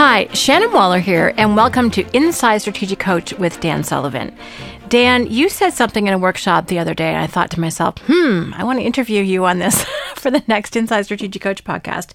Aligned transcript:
Hi, 0.00 0.28
Shannon 0.32 0.72
Waller 0.72 1.00
here, 1.00 1.34
and 1.36 1.56
welcome 1.56 1.90
to 1.90 2.06
Inside 2.16 2.58
Strategic 2.58 3.00
Coach 3.00 3.32
with 3.32 3.58
Dan 3.58 3.82
Sullivan. 3.82 4.32
Dan, 4.88 5.26
you 5.26 5.48
said 5.48 5.70
something 5.70 6.06
in 6.06 6.14
a 6.14 6.18
workshop 6.18 6.68
the 6.68 6.78
other 6.78 6.94
day, 6.94 7.08
and 7.08 7.18
I 7.18 7.26
thought 7.26 7.50
to 7.50 7.60
myself, 7.60 7.96
hmm, 8.06 8.54
I 8.54 8.62
want 8.62 8.78
to 8.78 8.84
interview 8.84 9.20
you 9.24 9.44
on 9.44 9.58
this 9.58 9.84
for 10.14 10.30
the 10.30 10.44
next 10.46 10.76
Inside 10.76 11.02
Strategic 11.02 11.42
Coach 11.42 11.64
podcast. 11.64 12.12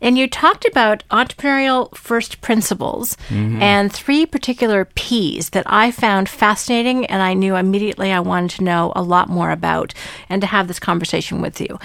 And 0.00 0.16
you 0.16 0.30
talked 0.30 0.64
about 0.64 1.04
entrepreneurial 1.10 1.94
first 1.94 2.40
principles 2.40 3.18
mm-hmm. 3.28 3.60
and 3.60 3.92
three 3.92 4.24
particular 4.24 4.86
P's 4.94 5.50
that 5.50 5.66
I 5.66 5.90
found 5.90 6.30
fascinating, 6.30 7.04
and 7.04 7.20
I 7.20 7.34
knew 7.34 7.54
immediately 7.54 8.12
I 8.12 8.20
wanted 8.20 8.52
to 8.52 8.64
know 8.64 8.94
a 8.96 9.02
lot 9.02 9.28
more 9.28 9.50
about 9.50 9.92
and 10.30 10.40
to 10.40 10.46
have 10.46 10.68
this 10.68 10.80
conversation 10.80 11.42
with 11.42 11.60
you. 11.60 11.78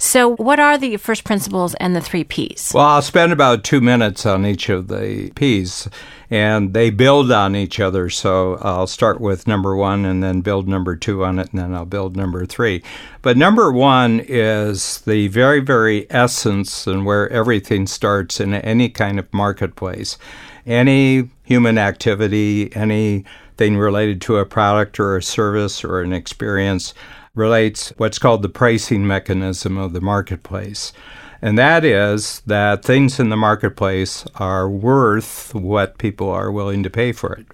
So, 0.00 0.36
what 0.36 0.60
are 0.60 0.78
the 0.78 0.96
first 0.96 1.24
principles 1.24 1.74
and 1.74 1.94
the 1.94 2.00
three 2.00 2.22
P's? 2.22 2.70
Well, 2.72 2.86
I'll 2.86 3.02
spend 3.02 3.32
about 3.32 3.64
two 3.64 3.80
minutes 3.80 4.24
on 4.24 4.46
each 4.46 4.68
of 4.68 4.86
the 4.86 5.32
P's, 5.34 5.88
and 6.30 6.72
they 6.72 6.90
build 6.90 7.32
on 7.32 7.56
each 7.56 7.80
other. 7.80 8.08
So, 8.08 8.58
I'll 8.60 8.86
start 8.86 9.20
with 9.20 9.48
number 9.48 9.74
one 9.74 10.04
and 10.04 10.22
then 10.22 10.40
build 10.40 10.68
number 10.68 10.94
two 10.94 11.24
on 11.24 11.40
it, 11.40 11.50
and 11.50 11.60
then 11.60 11.74
I'll 11.74 11.84
build 11.84 12.16
number 12.16 12.46
three. 12.46 12.80
But 13.22 13.36
number 13.36 13.72
one 13.72 14.20
is 14.20 15.00
the 15.00 15.26
very, 15.28 15.58
very 15.58 16.06
essence 16.10 16.86
and 16.86 17.04
where 17.04 17.28
everything 17.30 17.88
starts 17.88 18.38
in 18.38 18.54
any 18.54 18.90
kind 18.90 19.18
of 19.18 19.32
marketplace. 19.34 20.16
Any 20.64 21.28
human 21.42 21.76
activity, 21.76 22.74
anything 22.76 23.76
related 23.76 24.20
to 24.22 24.36
a 24.36 24.46
product 24.46 25.00
or 25.00 25.16
a 25.16 25.22
service 25.24 25.82
or 25.82 26.02
an 26.02 26.12
experience 26.12 26.94
relates 27.34 27.92
what's 27.96 28.18
called 28.18 28.42
the 28.42 28.48
pricing 28.48 29.06
mechanism 29.06 29.78
of 29.78 29.92
the 29.92 30.00
marketplace. 30.00 30.92
And 31.40 31.56
that 31.56 31.84
is 31.84 32.40
that 32.46 32.84
things 32.84 33.20
in 33.20 33.28
the 33.28 33.36
marketplace 33.36 34.24
are 34.36 34.68
worth 34.68 35.54
what 35.54 35.98
people 35.98 36.30
are 36.30 36.50
willing 36.50 36.82
to 36.82 36.90
pay 36.90 37.12
for 37.12 37.32
it. 37.34 37.46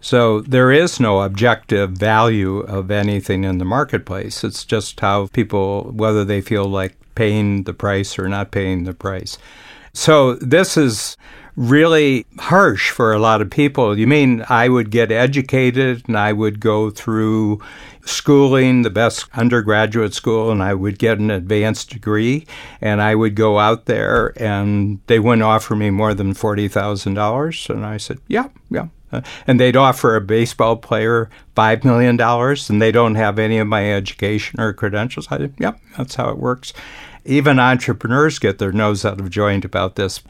So 0.00 0.40
there 0.40 0.72
is 0.72 0.98
no 0.98 1.20
objective 1.20 1.90
value 1.90 2.58
of 2.60 2.90
anything 2.90 3.44
in 3.44 3.58
the 3.58 3.64
marketplace. 3.64 4.42
It's 4.42 4.64
just 4.64 4.98
how 4.98 5.26
people, 5.26 5.92
whether 5.92 6.24
they 6.24 6.40
feel 6.40 6.64
like 6.64 6.96
paying 7.14 7.64
the 7.64 7.74
price 7.74 8.18
or 8.18 8.28
not 8.28 8.50
paying 8.50 8.84
the 8.84 8.94
price. 8.94 9.36
So 9.92 10.34
this 10.36 10.76
is 10.76 11.16
really 11.56 12.24
harsh 12.38 12.90
for 12.90 13.12
a 13.12 13.18
lot 13.18 13.42
of 13.42 13.50
people. 13.50 13.98
You 13.98 14.06
mean 14.06 14.44
I 14.48 14.68
would 14.68 14.90
get 14.90 15.12
educated 15.12 16.04
and 16.06 16.16
I 16.16 16.32
would 16.32 16.60
go 16.60 16.90
through 16.90 17.60
schooling, 18.04 18.82
the 18.82 18.90
best 18.90 19.26
undergraduate 19.34 20.14
school, 20.14 20.50
and 20.50 20.62
I 20.62 20.74
would 20.74 20.98
get 20.98 21.18
an 21.18 21.30
advanced 21.30 21.90
degree, 21.90 22.46
and 22.80 23.00
I 23.00 23.14
would 23.14 23.34
go 23.34 23.58
out 23.58 23.86
there, 23.86 24.32
and 24.36 25.00
they 25.06 25.18
wouldn't 25.18 25.42
offer 25.42 25.76
me 25.76 25.90
more 25.90 26.14
than 26.14 26.34
forty 26.34 26.68
thousand 26.68 27.14
dollars, 27.14 27.66
and 27.68 27.84
I 27.84 27.96
said, 27.96 28.18
"Yeah, 28.28 28.48
yeah." 28.70 28.88
Uh, 29.12 29.22
and 29.46 29.58
they'd 29.58 29.76
offer 29.76 30.14
a 30.14 30.20
baseball 30.20 30.76
player 30.76 31.28
five 31.56 31.84
million 31.84 32.16
dollars, 32.16 32.70
and 32.70 32.80
they 32.80 32.92
don't 32.92 33.16
have 33.16 33.38
any 33.38 33.58
of 33.58 33.66
my 33.66 33.92
education 33.92 34.60
or 34.60 34.72
credentials. 34.72 35.26
I 35.30 35.38
said, 35.38 35.54
"Yep, 35.58 35.80
yeah, 35.82 35.96
that's 35.96 36.14
how 36.14 36.30
it 36.30 36.38
works." 36.38 36.72
Even 37.24 37.58
entrepreneurs 37.58 38.38
get 38.38 38.58
their 38.58 38.72
nose 38.72 39.04
out 39.04 39.20
of 39.20 39.30
joint 39.30 39.64
about 39.64 39.96
this 39.96 40.22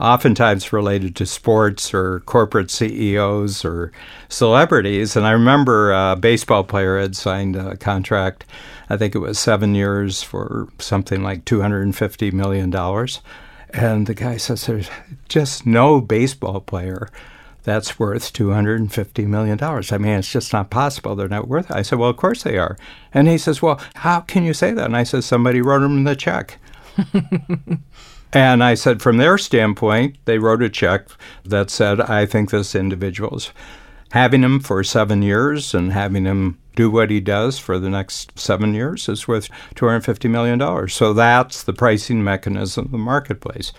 oftentimes 0.00 0.72
related 0.72 1.14
to 1.16 1.26
sports 1.26 1.92
or 1.92 2.20
corporate 2.20 2.70
CEOs 2.70 3.64
or 3.64 3.92
celebrities. 4.28 5.16
And 5.16 5.26
I 5.26 5.32
remember 5.32 5.92
a 5.92 6.16
baseball 6.16 6.64
player 6.64 6.98
had 6.98 7.16
signed 7.16 7.56
a 7.56 7.76
contract, 7.76 8.44
I 8.88 8.96
think 8.96 9.14
it 9.14 9.18
was 9.20 9.38
seven 9.38 9.74
years 9.74 10.22
for 10.22 10.68
something 10.78 11.22
like 11.22 11.44
$250 11.44 12.32
million. 12.32 12.74
And 13.70 14.06
the 14.06 14.14
guy 14.14 14.36
says, 14.36 14.66
There's 14.66 14.90
just 15.28 15.66
no 15.66 16.00
baseball 16.00 16.60
player 16.60 17.08
that's 17.64 17.98
worth 17.98 18.32
$250 18.32 19.26
million. 19.26 19.58
I 19.62 19.98
mean, 19.98 20.18
it's 20.18 20.32
just 20.32 20.52
not 20.52 20.70
possible. 20.70 21.14
They're 21.14 21.28
not 21.28 21.48
worth 21.48 21.70
it. 21.70 21.76
I 21.76 21.82
said, 21.82 21.98
Well, 21.98 22.10
of 22.10 22.16
course 22.16 22.42
they 22.42 22.58
are. 22.58 22.76
And 23.14 23.28
he 23.28 23.38
says, 23.38 23.62
Well, 23.62 23.80
how 23.96 24.20
can 24.20 24.44
you 24.44 24.52
say 24.52 24.72
that? 24.72 24.84
And 24.84 24.96
I 24.96 25.04
said, 25.04 25.24
Somebody 25.24 25.62
wrote 25.62 25.82
him 25.82 26.04
the 26.04 26.16
check. 26.16 26.58
And 28.32 28.64
I 28.64 28.74
said, 28.74 29.02
from 29.02 29.18
their 29.18 29.36
standpoint, 29.36 30.16
they 30.24 30.38
wrote 30.38 30.62
a 30.62 30.70
check 30.70 31.08
that 31.44 31.70
said, 31.70 32.00
I 32.00 32.24
think 32.24 32.50
this 32.50 32.74
individual's 32.74 33.52
having 34.12 34.42
him 34.42 34.60
for 34.60 34.82
seven 34.84 35.22
years 35.22 35.74
and 35.74 35.92
having 35.92 36.24
him 36.24 36.58
do 36.76 36.90
what 36.90 37.10
he 37.10 37.20
does 37.20 37.58
for 37.58 37.78
the 37.78 37.90
next 37.90 38.38
seven 38.38 38.74
years 38.74 39.08
is 39.08 39.28
worth 39.28 39.48
$250 39.74 40.30
million. 40.30 40.88
So 40.88 41.12
that's 41.12 41.62
the 41.62 41.72
pricing 41.72 42.24
mechanism 42.24 42.86
of 42.86 42.90
the 42.90 42.98
marketplace. 42.98 43.72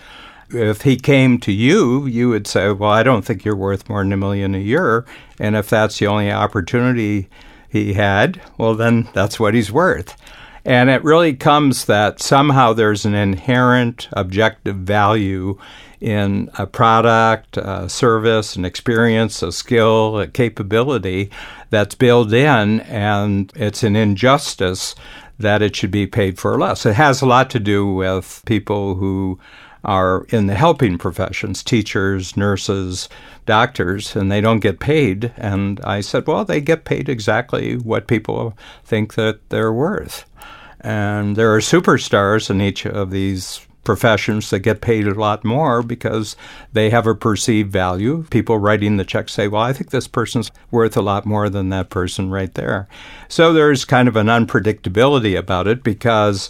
If 0.49 0.81
he 0.81 0.97
came 0.97 1.39
to 1.39 1.51
you, 1.51 2.05
you 2.05 2.29
would 2.29 2.45
say, 2.45 2.71
Well, 2.71 2.91
I 2.91 3.01
don't 3.01 3.23
think 3.23 3.43
you're 3.43 3.55
worth 3.55 3.89
more 3.89 4.03
than 4.03 4.13
a 4.13 4.17
million 4.17 4.53
a 4.53 4.59
year. 4.59 5.05
And 5.39 5.55
if 5.55 5.69
that's 5.69 5.97
the 5.97 6.07
only 6.07 6.31
opportunity 6.31 7.29
he 7.69 7.93
had, 7.93 8.39
well, 8.57 8.75
then 8.75 9.09
that's 9.13 9.39
what 9.39 9.55
he's 9.55 9.71
worth. 9.71 10.15
And 10.65 10.89
it 10.89 11.03
really 11.03 11.33
comes 11.33 11.85
that 11.85 12.21
somehow 12.21 12.73
there's 12.73 13.05
an 13.05 13.15
inherent 13.15 14.07
objective 14.13 14.77
value 14.77 15.57
in 15.99 16.49
a 16.57 16.67
product, 16.67 17.57
a 17.57 17.87
service, 17.89 18.55
an 18.55 18.65
experience, 18.65 19.41
a 19.41 19.51
skill, 19.51 20.19
a 20.19 20.27
capability 20.27 21.29
that's 21.69 21.95
built 21.95 22.31
in, 22.33 22.81
and 22.81 23.51
it's 23.55 23.83
an 23.83 23.95
injustice 23.95 24.95
that 25.39 25.61
it 25.61 25.75
should 25.75 25.91
be 25.91 26.07
paid 26.07 26.37
for 26.37 26.59
less. 26.59 26.85
It 26.85 26.95
has 26.95 27.21
a 27.21 27.25
lot 27.25 27.49
to 27.51 27.59
do 27.59 27.91
with 27.91 28.41
people 28.45 28.95
who 28.95 29.39
are 29.83 30.25
in 30.29 30.47
the 30.47 30.55
helping 30.55 30.97
professions 30.97 31.63
teachers, 31.63 32.37
nurses, 32.37 33.09
doctors, 33.45 34.15
and 34.15 34.31
they 34.31 34.41
don't 34.41 34.59
get 34.59 34.79
paid. 34.79 35.33
And 35.37 35.79
I 35.81 36.01
said, 36.01 36.27
well, 36.27 36.45
they 36.45 36.61
get 36.61 36.85
paid 36.85 37.09
exactly 37.09 37.75
what 37.75 38.07
people 38.07 38.57
think 38.83 39.15
that 39.15 39.49
they're 39.49 39.73
worth. 39.73 40.25
And 40.79 41.35
there 41.35 41.53
are 41.53 41.59
superstars 41.59 42.49
in 42.49 42.61
each 42.61 42.85
of 42.85 43.11
these 43.11 43.65
professions 43.83 44.49
that 44.49 44.59
get 44.59 44.81
paid 44.81 45.07
a 45.07 45.13
lot 45.13 45.43
more 45.43 45.83
because 45.83 46.35
they 46.71 46.89
have 46.89 47.05
a 47.05 47.15
perceived 47.15 47.71
value. 47.71 48.23
People 48.29 48.57
writing 48.57 48.97
the 48.97 49.05
check 49.05 49.29
say, 49.29 49.47
well, 49.47 49.61
I 49.61 49.73
think 49.73 49.89
this 49.91 50.07
person's 50.07 50.51
worth 50.71 50.95
a 50.95 51.01
lot 51.01 51.25
more 51.25 51.49
than 51.49 51.69
that 51.69 51.89
person 51.89 52.29
right 52.29 52.53
there. 52.53 52.87
So 53.27 53.51
there's 53.51 53.85
kind 53.85 54.07
of 54.07 54.15
an 54.15 54.27
unpredictability 54.27 55.37
about 55.37 55.67
it 55.67 55.83
because 55.83 56.49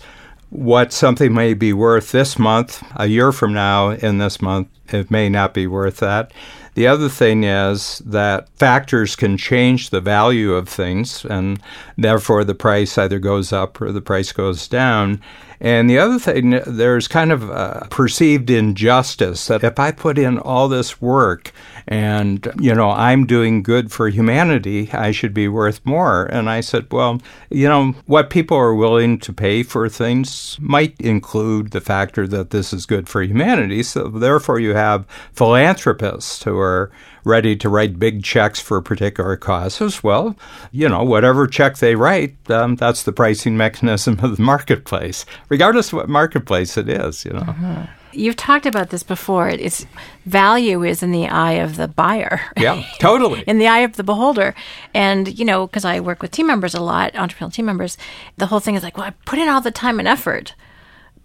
what 0.54 0.94
something 0.94 1.34
may 1.34 1.56
be 1.56 1.74
worth 1.74 2.12
this 2.12 2.38
month, 2.38 2.84
a 2.96 3.08
year 3.08 3.32
from 3.32 3.54
now, 3.54 3.90
in 3.90 4.20
this 4.20 4.40
month, 4.40 4.68
it 4.90 5.10
may 5.10 5.28
not 5.28 5.54
be 5.54 5.66
worth 5.66 5.98
that. 5.98 6.32
The 6.76 6.86
other 6.86 7.10
thing 7.10 7.44
is 7.44 8.00
that 8.06 8.50
factors 8.58 9.16
can 9.16 9.36
change 9.38 9.90
the 9.90 10.02
value 10.02 10.54
of 10.54 10.70
things, 10.70 11.26
and 11.26 11.60
therefore 11.98 12.44
the 12.44 12.56
price 12.56 12.98
either 12.98 13.18
goes 13.18 13.52
up 13.52 13.82
or 13.82 13.92
the 13.92 14.02
price 14.02 14.32
goes 14.32 14.68
down. 14.68 15.22
And 15.60 15.90
the 15.90 15.98
other 15.98 16.20
thing, 16.20 16.62
there's 16.68 17.08
kind 17.08 17.32
of 17.32 17.50
a 17.50 17.88
perceived 17.90 18.50
injustice 18.50 19.48
that 19.48 19.64
if 19.64 19.80
I 19.80 19.92
put 19.92 20.20
in 20.20 20.38
all 20.38 20.68
this 20.68 21.02
work 21.02 21.52
and, 21.88 22.48
you 22.60 22.74
know, 22.74 22.92
I'm 22.92 23.26
doing 23.26 23.64
good 23.64 23.92
for 23.92 24.10
humanity, 24.10 24.90
I 24.92 25.12
should 25.12 25.34
be 25.34 25.48
worth 25.48 25.86
more. 25.86 26.26
And 26.26 26.50
I 26.50 26.62
said, 26.62 26.92
well, 26.92 27.22
you 27.50 27.68
know, 27.68 27.94
what 28.06 28.30
people 28.30 28.58
are 28.58 28.76
willing 28.76 29.20
to 29.20 29.34
pay 29.34 29.64
for 29.64 29.90
things 29.90 30.58
might 30.60 31.00
include 31.00 31.72
the 31.72 31.82
factor 31.82 32.28
that 32.28 32.52
this 32.52 32.74
is 32.74 32.86
good 32.86 33.10
for 33.10 33.22
humanity. 33.22 33.84
So 33.84 34.08
therefore, 34.08 34.60
you 34.60 34.74
have 34.74 35.06
philanthropists 35.34 36.44
who 36.44 36.58
are 36.58 36.92
ready 37.24 37.56
to 37.56 37.70
write 37.70 38.00
big 38.00 38.24
checks 38.24 38.60
for 38.60 38.82
particular 38.82 39.38
causes, 39.38 40.04
well, 40.04 40.36
you 40.72 40.90
know, 40.90 41.04
whatever 41.04 41.48
check 41.48 41.78
they 41.78 41.96
write, 41.96 42.36
um, 42.50 42.76
that's 42.76 43.04
the 43.04 43.12
pricing 43.12 43.56
mechanism 43.58 44.20
of 44.24 44.38
the 44.38 44.44
marketplace, 44.44 45.26
regardless 45.50 45.88
of 45.88 45.94
what 45.98 46.10
marketplace 46.10 46.78
it 46.78 46.90
is, 46.90 47.26
you 47.26 47.32
know. 47.32 47.40
Uh-huh. 47.40 47.86
You've 48.14 48.36
talked 48.36 48.66
about 48.66 48.90
this 48.90 49.04
before. 49.04 49.50
It's 49.50 49.86
value 50.26 50.84
is 50.84 51.04
in 51.04 51.12
the 51.12 51.28
eye 51.28 51.54
of 51.54 51.76
the 51.76 51.88
buyer. 51.88 52.42
Yeah, 52.58 52.84
totally. 53.00 53.44
in 53.48 53.60
the 53.60 53.68
eye 53.68 53.80
of 53.80 53.96
the 53.96 54.04
beholder. 54.04 54.56
And, 54.94 55.38
you 55.38 55.46
know, 55.46 55.68
because 55.68 55.86
I 55.86 56.00
work 56.00 56.22
with 56.22 56.32
team 56.32 56.48
members 56.48 56.74
a 56.74 56.82
lot, 56.82 57.14
entrepreneurial 57.14 57.54
team 57.54 57.66
members, 57.66 57.98
the 58.38 58.48
whole 58.48 58.60
thing 58.60 58.76
is 58.76 58.84
like, 58.84 58.98
well, 58.98 59.08
I 59.08 59.12
put 59.26 59.40
in 59.40 59.50
all 59.50 59.62
the 59.62 59.72
time 59.72 60.00
and 60.00 60.08
effort. 60.08 60.56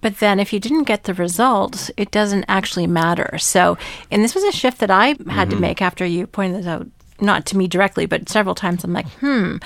But 0.00 0.18
then 0.18 0.38
if 0.38 0.52
you 0.52 0.60
didn't 0.60 0.84
get 0.84 1.04
the 1.04 1.14
results, 1.14 1.90
it 1.96 2.10
doesn't 2.10 2.44
actually 2.48 2.86
matter. 2.86 3.36
So, 3.38 3.76
and 4.10 4.22
this 4.22 4.34
was 4.34 4.44
a 4.44 4.52
shift 4.52 4.78
that 4.78 4.90
I 4.90 5.08
had 5.08 5.18
mm-hmm. 5.18 5.50
to 5.50 5.56
make 5.56 5.82
after 5.82 6.06
you 6.06 6.26
pointed 6.26 6.60
this 6.60 6.66
out, 6.66 6.86
not 7.20 7.46
to 7.46 7.56
me 7.56 7.66
directly, 7.66 8.06
but 8.06 8.28
several 8.28 8.54
times. 8.54 8.84
I'm 8.84 8.92
like, 8.92 9.08
hmm, 9.14 9.56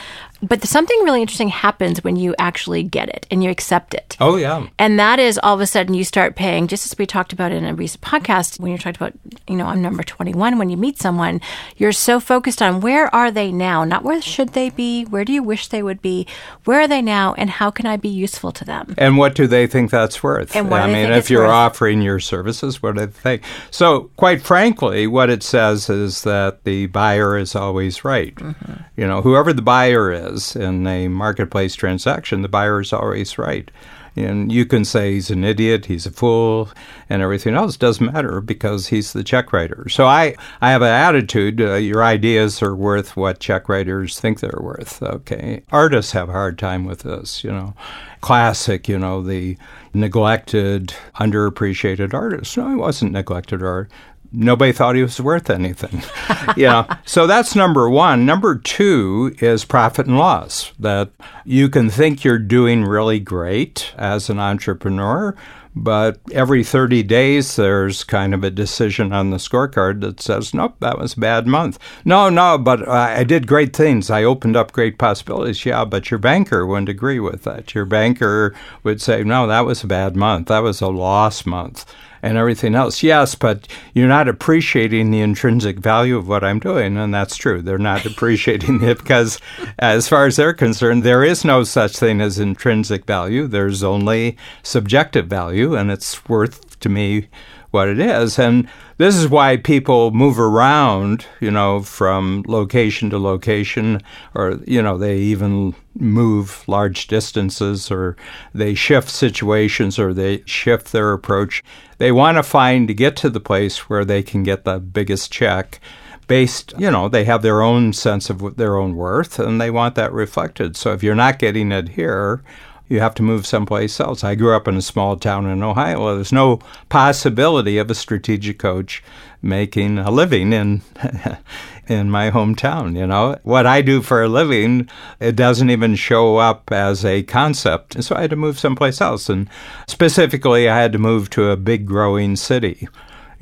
But 0.42 0.64
something 0.64 0.98
really 1.04 1.20
interesting 1.20 1.48
happens 1.48 2.02
when 2.02 2.16
you 2.16 2.34
actually 2.36 2.82
get 2.82 3.08
it 3.08 3.26
and 3.30 3.44
you 3.44 3.50
accept 3.50 3.94
it. 3.94 4.16
Oh, 4.20 4.36
yeah. 4.36 4.66
And 4.76 4.98
that 4.98 5.20
is 5.20 5.38
all 5.40 5.54
of 5.54 5.60
a 5.60 5.66
sudden 5.66 5.94
you 5.94 6.02
start 6.02 6.34
paying, 6.34 6.66
just 6.66 6.84
as 6.84 6.98
we 6.98 7.06
talked 7.06 7.32
about 7.32 7.52
in 7.52 7.64
a 7.64 7.74
recent 7.74 8.02
podcast, 8.02 8.58
when 8.58 8.70
you're 8.70 8.78
talking 8.78 8.96
about, 8.96 9.12
you 9.46 9.56
know, 9.56 9.66
I'm 9.66 9.80
number 9.80 10.02
21, 10.02 10.58
when 10.58 10.68
you 10.68 10.76
meet 10.76 10.98
someone, 10.98 11.40
you're 11.76 11.92
so 11.92 12.18
focused 12.18 12.60
on 12.60 12.80
where 12.80 13.12
are 13.14 13.30
they 13.30 13.52
now? 13.52 13.84
Not 13.84 14.02
where 14.02 14.20
should 14.20 14.50
they 14.50 14.70
be? 14.70 15.04
Where 15.04 15.24
do 15.24 15.32
you 15.32 15.44
wish 15.44 15.68
they 15.68 15.82
would 15.82 16.02
be? 16.02 16.26
Where 16.64 16.80
are 16.80 16.88
they 16.88 17.02
now? 17.02 17.34
And 17.34 17.48
how 17.48 17.70
can 17.70 17.86
I 17.86 17.96
be 17.96 18.08
useful 18.08 18.50
to 18.52 18.64
them? 18.64 18.96
And 18.98 19.16
what 19.16 19.36
do 19.36 19.46
they 19.46 19.68
think 19.68 19.92
that's 19.92 20.24
worth? 20.24 20.56
And 20.56 20.70
what 20.70 20.80
I 20.80 20.86
do 20.86 20.92
they 20.92 21.04
mean, 21.04 21.12
if 21.12 21.30
you're 21.30 21.42
worth? 21.42 21.50
offering 21.50 22.02
your 22.02 22.18
services, 22.18 22.82
what 22.82 22.96
do 22.96 23.06
they 23.06 23.12
think? 23.12 23.42
So, 23.70 24.10
quite 24.16 24.42
frankly, 24.42 25.06
what 25.06 25.30
it 25.30 25.44
says 25.44 25.88
is 25.88 26.22
that 26.22 26.64
the 26.64 26.86
buyer 26.86 27.36
is 27.36 27.54
always 27.54 28.04
right. 28.04 28.34
Mm-hmm. 28.34 28.72
You 28.96 29.06
know, 29.06 29.22
whoever 29.22 29.52
the 29.52 29.62
buyer 29.62 30.10
is 30.10 30.31
in 30.56 30.86
a 30.86 31.08
marketplace 31.08 31.74
transaction, 31.74 32.42
the 32.42 32.48
buyer 32.48 32.80
is 32.80 32.92
always 32.92 33.38
right. 33.38 33.70
And 34.14 34.52
you 34.52 34.66
can 34.66 34.84
say 34.84 35.14
he's 35.14 35.30
an 35.30 35.42
idiot, 35.42 35.86
he's 35.86 36.04
a 36.04 36.10
fool, 36.10 36.68
and 37.08 37.22
everything 37.22 37.54
else 37.54 37.78
doesn't 37.78 38.12
matter 38.12 38.42
because 38.42 38.88
he's 38.88 39.14
the 39.14 39.24
check 39.24 39.52
writer. 39.52 39.88
So 39.88 40.04
I, 40.04 40.36
I 40.60 40.70
have 40.70 40.82
an 40.82 40.88
attitude 40.88 41.60
uh, 41.60 41.74
your 41.74 42.04
ideas 42.04 42.62
are 42.62 42.74
worth 42.74 43.16
what 43.16 43.40
check 43.40 43.68
writers 43.70 44.20
think 44.20 44.40
they're 44.40 44.60
worth. 44.60 45.02
Okay. 45.02 45.62
Artists 45.72 46.12
have 46.12 46.28
a 46.28 46.32
hard 46.32 46.58
time 46.58 46.84
with 46.84 47.00
this, 47.00 47.42
you 47.42 47.50
know. 47.50 47.74
Classic, 48.20 48.86
you 48.86 48.98
know, 48.98 49.22
the 49.22 49.56
neglected, 49.94 50.94
underappreciated 51.16 52.14
artist. 52.14 52.56
No, 52.56 52.68
he 52.68 52.76
wasn't 52.76 53.12
neglected 53.12 53.62
or 53.62 53.88
nobody 54.32 54.72
thought 54.72 54.96
he 54.96 55.02
was 55.02 55.20
worth 55.20 55.50
anything. 55.50 56.02
yeah. 56.56 56.98
so 57.04 57.26
that's 57.26 57.54
number 57.54 57.88
one. 57.88 58.26
Number 58.26 58.56
two 58.56 59.34
is 59.40 59.64
profit 59.64 60.06
and 60.06 60.18
loss. 60.18 60.72
That 60.78 61.10
you 61.44 61.68
can 61.68 61.90
think 61.90 62.24
you're 62.24 62.38
doing 62.38 62.84
really 62.84 63.20
great 63.20 63.92
as 63.96 64.30
an 64.30 64.38
entrepreneur, 64.38 65.36
but 65.74 66.20
every 66.32 66.62
30 66.64 67.02
days 67.02 67.56
there's 67.56 68.04
kind 68.04 68.34
of 68.34 68.44
a 68.44 68.50
decision 68.50 69.12
on 69.12 69.30
the 69.30 69.38
scorecard 69.38 70.00
that 70.02 70.20
says, 70.20 70.52
nope, 70.52 70.76
that 70.80 70.98
was 70.98 71.14
a 71.14 71.20
bad 71.20 71.46
month. 71.46 71.78
No, 72.04 72.28
no, 72.28 72.58
but 72.58 72.86
I 72.88 73.24
did 73.24 73.46
great 73.46 73.74
things. 73.74 74.10
I 74.10 74.24
opened 74.24 74.56
up 74.56 74.72
great 74.72 74.98
possibilities. 74.98 75.64
Yeah, 75.64 75.84
but 75.84 76.10
your 76.10 76.18
banker 76.18 76.66
wouldn't 76.66 76.88
agree 76.88 77.20
with 77.20 77.44
that. 77.44 77.74
Your 77.74 77.86
banker 77.86 78.54
would 78.82 79.00
say, 79.00 79.24
no, 79.24 79.46
that 79.46 79.64
was 79.64 79.82
a 79.82 79.86
bad 79.86 80.16
month. 80.16 80.48
That 80.48 80.62
was 80.62 80.80
a 80.80 80.88
loss 80.88 81.46
month 81.46 81.86
and 82.22 82.38
everything 82.38 82.74
else. 82.74 83.02
Yes, 83.02 83.34
but 83.34 83.68
you're 83.94 84.08
not 84.08 84.28
appreciating 84.28 85.10
the 85.10 85.20
intrinsic 85.20 85.78
value 85.78 86.16
of 86.16 86.28
what 86.28 86.44
I'm 86.44 86.60
doing, 86.60 86.96
and 86.96 87.12
that's 87.12 87.36
true. 87.36 87.60
They're 87.60 87.78
not 87.78 88.06
appreciating 88.12 88.82
it 88.82 88.98
because, 88.98 89.38
as 89.78 90.08
far 90.08 90.26
as 90.26 90.36
they're 90.36 90.54
concerned, 90.54 91.02
there 91.02 91.24
is 91.24 91.44
no 91.44 91.64
such 91.64 91.96
thing 91.96 92.20
as 92.20 92.38
intrinsic 92.38 93.04
value. 93.04 93.46
There's 93.46 93.82
only 93.82 94.36
subjective 94.62 95.26
value, 95.26 95.74
and 95.74 95.90
it's 95.90 96.26
worth 96.28 96.78
to 96.80 96.88
me 96.88 97.28
what 97.72 97.88
it 97.88 97.98
is. 97.98 98.38
And 98.38 98.68
this 98.98 99.16
is 99.16 99.28
why 99.28 99.56
people 99.56 100.12
move 100.12 100.38
around, 100.38 101.26
you 101.40 101.50
know, 101.50 101.80
from 101.80 102.44
location 102.46 103.10
to 103.10 103.18
location, 103.18 104.00
or, 104.34 104.60
you 104.66 104.80
know, 104.80 104.96
they 104.96 105.18
even 105.18 105.74
move 105.98 106.62
large 106.68 107.08
distances, 107.08 107.90
or 107.90 108.16
they 108.54 108.74
shift 108.74 109.10
situations, 109.10 109.98
or 109.98 110.14
they 110.14 110.42
shift 110.46 110.92
their 110.92 111.12
approach. 111.12 111.62
They 111.98 112.12
want 112.12 112.36
to 112.36 112.42
find 112.42 112.86
to 112.88 112.94
get 112.94 113.16
to 113.16 113.30
the 113.30 113.40
place 113.40 113.88
where 113.88 114.04
they 114.04 114.22
can 114.22 114.42
get 114.42 114.64
the 114.64 114.78
biggest 114.78 115.32
check 115.32 115.80
based, 116.28 116.72
you 116.78 116.90
know, 116.90 117.08
they 117.08 117.24
have 117.24 117.42
their 117.42 117.62
own 117.62 117.92
sense 117.92 118.30
of 118.30 118.56
their 118.56 118.76
own 118.76 118.96
worth 118.96 119.38
and 119.38 119.60
they 119.60 119.70
want 119.70 119.94
that 119.96 120.12
reflected. 120.12 120.76
So 120.76 120.92
if 120.92 121.02
you're 121.02 121.14
not 121.14 121.38
getting 121.38 121.72
it 121.72 121.90
here, 121.90 122.42
you 122.88 123.00
have 123.00 123.14
to 123.14 123.22
move 123.22 123.46
someplace 123.46 123.98
else. 124.00 124.22
I 124.22 124.34
grew 124.34 124.54
up 124.54 124.68
in 124.68 124.76
a 124.76 124.82
small 124.82 125.16
town 125.16 125.46
in 125.46 125.62
Ohio. 125.62 126.14
There's 126.14 126.32
no 126.32 126.60
possibility 126.88 127.78
of 127.78 127.90
a 127.90 127.94
strategic 127.94 128.58
coach 128.58 129.02
making 129.40 129.98
a 129.98 130.10
living 130.10 130.52
in 130.52 130.82
in 131.88 132.10
my 132.10 132.30
hometown, 132.30 132.96
you 132.96 133.06
know. 133.06 133.38
What 133.42 133.66
I 133.66 133.82
do 133.82 134.02
for 134.02 134.22
a 134.22 134.28
living, 134.28 134.88
it 135.20 135.36
doesn't 135.36 135.70
even 135.70 135.94
show 135.94 136.36
up 136.36 136.70
as 136.70 137.04
a 137.04 137.22
concept. 137.22 138.02
So 138.04 138.14
I 138.14 138.22
had 138.22 138.30
to 138.30 138.36
move 138.36 138.58
someplace 138.58 139.00
else 139.00 139.28
and 139.28 139.48
specifically 139.86 140.68
I 140.68 140.78
had 140.78 140.92
to 140.92 140.98
move 140.98 141.30
to 141.30 141.50
a 141.50 141.56
big 141.56 141.86
growing 141.86 142.36
city. 142.36 142.88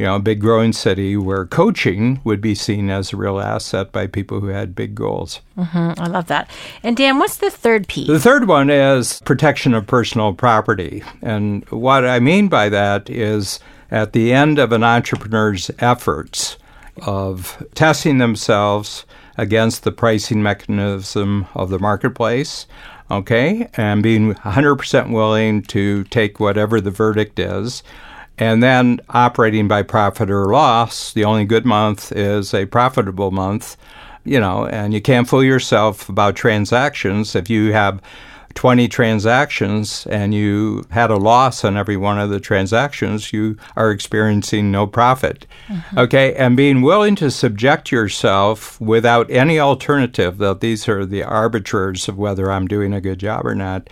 You 0.00 0.06
know, 0.06 0.16
a 0.16 0.18
big 0.18 0.40
growing 0.40 0.72
city 0.72 1.14
where 1.18 1.44
coaching 1.44 2.22
would 2.24 2.40
be 2.40 2.54
seen 2.54 2.88
as 2.88 3.12
a 3.12 3.18
real 3.18 3.38
asset 3.38 3.92
by 3.92 4.06
people 4.06 4.40
who 4.40 4.46
had 4.46 4.74
big 4.74 4.94
goals. 4.94 5.42
Mm-hmm. 5.58 6.00
I 6.00 6.06
love 6.06 6.26
that. 6.28 6.50
And 6.82 6.96
Dan, 6.96 7.18
what's 7.18 7.36
the 7.36 7.50
third 7.50 7.86
piece? 7.86 8.06
The 8.06 8.18
third 8.18 8.48
one 8.48 8.70
is 8.70 9.20
protection 9.26 9.74
of 9.74 9.86
personal 9.86 10.32
property. 10.32 11.04
And 11.20 11.68
what 11.68 12.06
I 12.06 12.18
mean 12.18 12.48
by 12.48 12.70
that 12.70 13.10
is 13.10 13.60
at 13.90 14.14
the 14.14 14.32
end 14.32 14.58
of 14.58 14.72
an 14.72 14.82
entrepreneur's 14.82 15.70
efforts 15.80 16.56
of 17.02 17.62
testing 17.74 18.16
themselves 18.16 19.04
against 19.36 19.84
the 19.84 19.92
pricing 19.92 20.42
mechanism 20.42 21.46
of 21.52 21.68
the 21.68 21.78
marketplace, 21.78 22.66
okay, 23.10 23.68
and 23.74 24.02
being 24.02 24.32
100% 24.32 25.12
willing 25.12 25.60
to 25.64 26.04
take 26.04 26.40
whatever 26.40 26.80
the 26.80 26.90
verdict 26.90 27.38
is. 27.38 27.82
And 28.40 28.62
then 28.62 29.00
operating 29.10 29.68
by 29.68 29.82
profit 29.82 30.30
or 30.30 30.46
loss, 30.46 31.12
the 31.12 31.24
only 31.24 31.44
good 31.44 31.64
month 31.64 32.10
is 32.10 32.52
a 32.52 32.66
profitable 32.66 33.30
month 33.30 33.76
you 34.24 34.38
know, 34.38 34.66
and 34.66 34.92
you 34.92 35.00
can't 35.00 35.28
fool 35.28 35.42
yourself 35.42 36.08
about 36.08 36.36
transactions. 36.36 37.34
If 37.34 37.48
you 37.48 37.72
have 37.72 38.02
20 38.54 38.88
transactions 38.88 40.06
and 40.08 40.34
you 40.34 40.84
had 40.90 41.10
a 41.10 41.16
loss 41.16 41.64
on 41.64 41.76
every 41.76 41.96
one 41.96 42.18
of 42.18 42.30
the 42.30 42.40
transactions, 42.40 43.32
you 43.32 43.56
are 43.76 43.90
experiencing 43.90 44.70
no 44.70 44.86
profit. 44.86 45.46
Mm-hmm. 45.68 45.98
Okay, 45.98 46.34
and 46.34 46.56
being 46.56 46.82
willing 46.82 47.16
to 47.16 47.30
subject 47.30 47.90
yourself 47.92 48.80
without 48.80 49.30
any 49.30 49.58
alternative, 49.58 50.38
that 50.38 50.60
these 50.60 50.88
are 50.88 51.06
the 51.06 51.22
arbiters 51.22 52.08
of 52.08 52.18
whether 52.18 52.50
I'm 52.50 52.66
doing 52.66 52.92
a 52.92 53.00
good 53.00 53.20
job 53.20 53.46
or 53.46 53.54
not. 53.54 53.88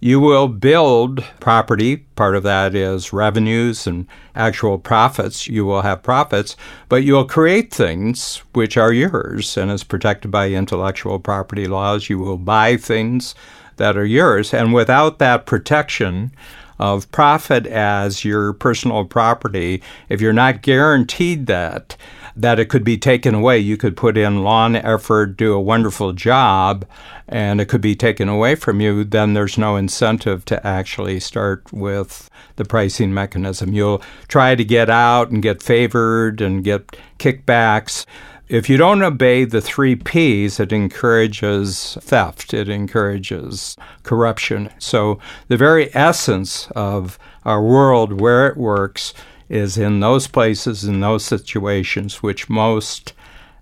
You 0.00 0.20
will 0.20 0.46
build 0.46 1.24
property. 1.40 1.96
Part 1.96 2.36
of 2.36 2.44
that 2.44 2.76
is 2.76 3.12
revenues 3.12 3.84
and 3.84 4.06
actual 4.34 4.78
profits. 4.78 5.48
You 5.48 5.64
will 5.64 5.82
have 5.82 6.04
profits, 6.04 6.56
but 6.88 7.02
you'll 7.02 7.24
create 7.24 7.74
things 7.74 8.42
which 8.52 8.76
are 8.76 8.92
yours 8.92 9.56
and 9.56 9.72
is 9.72 9.82
protected 9.82 10.30
by 10.30 10.50
intellectual 10.50 11.18
property 11.18 11.66
laws. 11.66 12.08
You 12.08 12.20
will 12.20 12.38
buy 12.38 12.76
things 12.76 13.34
that 13.76 13.96
are 13.96 14.06
yours. 14.06 14.54
And 14.54 14.72
without 14.72 15.18
that 15.18 15.46
protection 15.46 16.30
of 16.78 17.10
profit 17.10 17.66
as 17.66 18.24
your 18.24 18.52
personal 18.52 19.04
property, 19.04 19.82
if 20.08 20.20
you're 20.20 20.32
not 20.32 20.62
guaranteed 20.62 21.46
that, 21.46 21.96
that 22.40 22.60
it 22.60 22.66
could 22.66 22.84
be 22.84 22.96
taken 22.96 23.34
away. 23.34 23.58
You 23.58 23.76
could 23.76 23.96
put 23.96 24.16
in 24.16 24.44
long 24.44 24.76
effort, 24.76 25.36
do 25.36 25.52
a 25.52 25.60
wonderful 25.60 26.12
job, 26.12 26.86
and 27.28 27.60
it 27.60 27.66
could 27.66 27.80
be 27.80 27.96
taken 27.96 28.28
away 28.28 28.54
from 28.54 28.80
you. 28.80 29.02
Then 29.02 29.34
there's 29.34 29.58
no 29.58 29.76
incentive 29.76 30.44
to 30.46 30.64
actually 30.66 31.18
start 31.18 31.72
with 31.72 32.30
the 32.56 32.64
pricing 32.64 33.12
mechanism. 33.12 33.72
You'll 33.72 34.02
try 34.28 34.54
to 34.54 34.64
get 34.64 34.88
out 34.88 35.30
and 35.30 35.42
get 35.42 35.62
favored 35.62 36.40
and 36.40 36.62
get 36.62 36.96
kickbacks. 37.18 38.06
If 38.48 38.70
you 38.70 38.76
don't 38.76 39.02
obey 39.02 39.44
the 39.44 39.60
three 39.60 39.96
P's, 39.96 40.58
it 40.58 40.72
encourages 40.72 41.98
theft, 42.00 42.54
it 42.54 42.68
encourages 42.68 43.76
corruption. 44.04 44.70
So, 44.78 45.18
the 45.48 45.58
very 45.58 45.94
essence 45.94 46.70
of 46.70 47.18
our 47.44 47.62
world 47.62 48.20
where 48.20 48.46
it 48.46 48.56
works 48.56 49.12
is 49.48 49.78
in 49.78 50.00
those 50.00 50.26
places, 50.26 50.84
in 50.84 51.00
those 51.00 51.24
situations, 51.24 52.22
which 52.22 52.48
most 52.48 53.12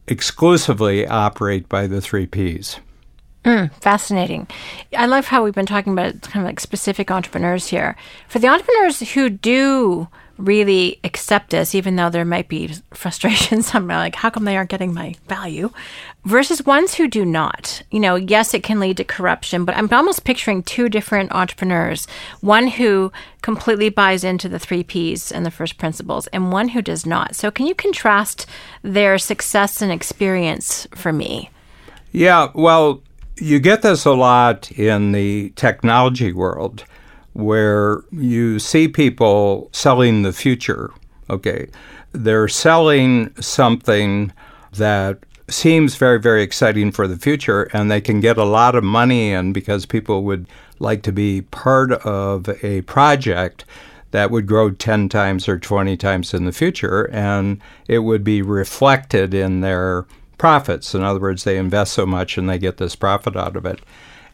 exclusively 0.06 1.06
operate 1.06 1.68
by 1.68 1.86
the 1.86 2.00
three 2.00 2.26
P's. 2.26 2.80
Hmm, 3.44 3.66
fascinating. 3.80 4.48
I 4.96 5.06
love 5.06 5.26
how 5.26 5.44
we've 5.44 5.54
been 5.54 5.66
talking 5.66 5.92
about 5.92 6.20
kind 6.22 6.44
of 6.44 6.48
like 6.48 6.58
specific 6.58 7.12
entrepreneurs 7.12 7.68
here. 7.68 7.96
For 8.26 8.40
the 8.40 8.48
entrepreneurs 8.48 8.98
who 9.12 9.30
do 9.30 10.08
really 10.38 11.00
accept 11.04 11.50
this, 11.50 11.74
even 11.74 11.96
though 11.96 12.10
there 12.10 12.24
might 12.24 12.48
be 12.48 12.74
frustrations, 12.92 13.70
I'm 13.74 13.86
like, 13.86 14.14
how 14.14 14.30
come 14.30 14.44
they 14.44 14.56
aren't 14.56 14.70
getting 14.70 14.94
my 14.94 15.14
value? 15.28 15.70
Versus 16.24 16.64
ones 16.64 16.94
who 16.94 17.08
do 17.08 17.24
not. 17.24 17.82
You 17.90 18.00
know, 18.00 18.16
yes, 18.16 18.54
it 18.54 18.62
can 18.62 18.80
lead 18.80 18.96
to 18.98 19.04
corruption, 19.04 19.64
but 19.64 19.76
I'm 19.76 19.92
almost 19.92 20.24
picturing 20.24 20.62
two 20.62 20.88
different 20.88 21.32
entrepreneurs 21.32 22.06
one 22.40 22.66
who 22.66 23.12
completely 23.42 23.88
buys 23.88 24.24
into 24.24 24.48
the 24.48 24.58
three 24.58 24.82
P's 24.82 25.30
and 25.30 25.46
the 25.46 25.50
first 25.50 25.78
principles, 25.78 26.26
and 26.28 26.52
one 26.52 26.68
who 26.68 26.82
does 26.82 27.06
not. 27.06 27.36
So, 27.36 27.50
can 27.50 27.66
you 27.66 27.74
contrast 27.74 28.46
their 28.82 29.18
success 29.18 29.80
and 29.80 29.92
experience 29.92 30.86
for 30.94 31.12
me? 31.12 31.50
Yeah, 32.12 32.48
well, 32.54 33.02
you 33.38 33.60
get 33.60 33.82
this 33.82 34.04
a 34.04 34.12
lot 34.12 34.70
in 34.72 35.12
the 35.12 35.50
technology 35.50 36.32
world 36.32 36.84
where 37.36 38.02
you 38.10 38.58
see 38.58 38.88
people 38.88 39.68
selling 39.72 40.22
the 40.22 40.32
future. 40.32 40.90
Okay. 41.28 41.68
They're 42.12 42.48
selling 42.48 43.34
something 43.40 44.32
that 44.72 45.18
seems 45.48 45.96
very, 45.96 46.18
very 46.18 46.42
exciting 46.42 46.92
for 46.92 47.06
the 47.06 47.18
future, 47.18 47.64
and 47.74 47.90
they 47.90 48.00
can 48.00 48.20
get 48.20 48.38
a 48.38 48.44
lot 48.44 48.74
of 48.74 48.82
money 48.82 49.32
in 49.32 49.52
because 49.52 49.84
people 49.84 50.24
would 50.24 50.46
like 50.78 51.02
to 51.02 51.12
be 51.12 51.42
part 51.42 51.92
of 51.92 52.48
a 52.64 52.80
project 52.82 53.64
that 54.12 54.30
would 54.30 54.46
grow 54.46 54.70
10 54.70 55.08
times 55.08 55.48
or 55.48 55.58
20 55.58 55.96
times 55.98 56.32
in 56.32 56.46
the 56.46 56.52
future, 56.52 57.04
and 57.12 57.60
it 57.86 57.98
would 57.98 58.24
be 58.24 58.40
reflected 58.40 59.34
in 59.34 59.60
their 59.60 60.06
profits. 60.38 60.94
In 60.94 61.02
other 61.02 61.20
words, 61.20 61.44
they 61.44 61.58
invest 61.58 61.92
so 61.92 62.06
much 62.06 62.38
and 62.38 62.48
they 62.48 62.58
get 62.58 62.78
this 62.78 62.96
profit 62.96 63.36
out 63.36 63.56
of 63.56 63.66
it. 63.66 63.80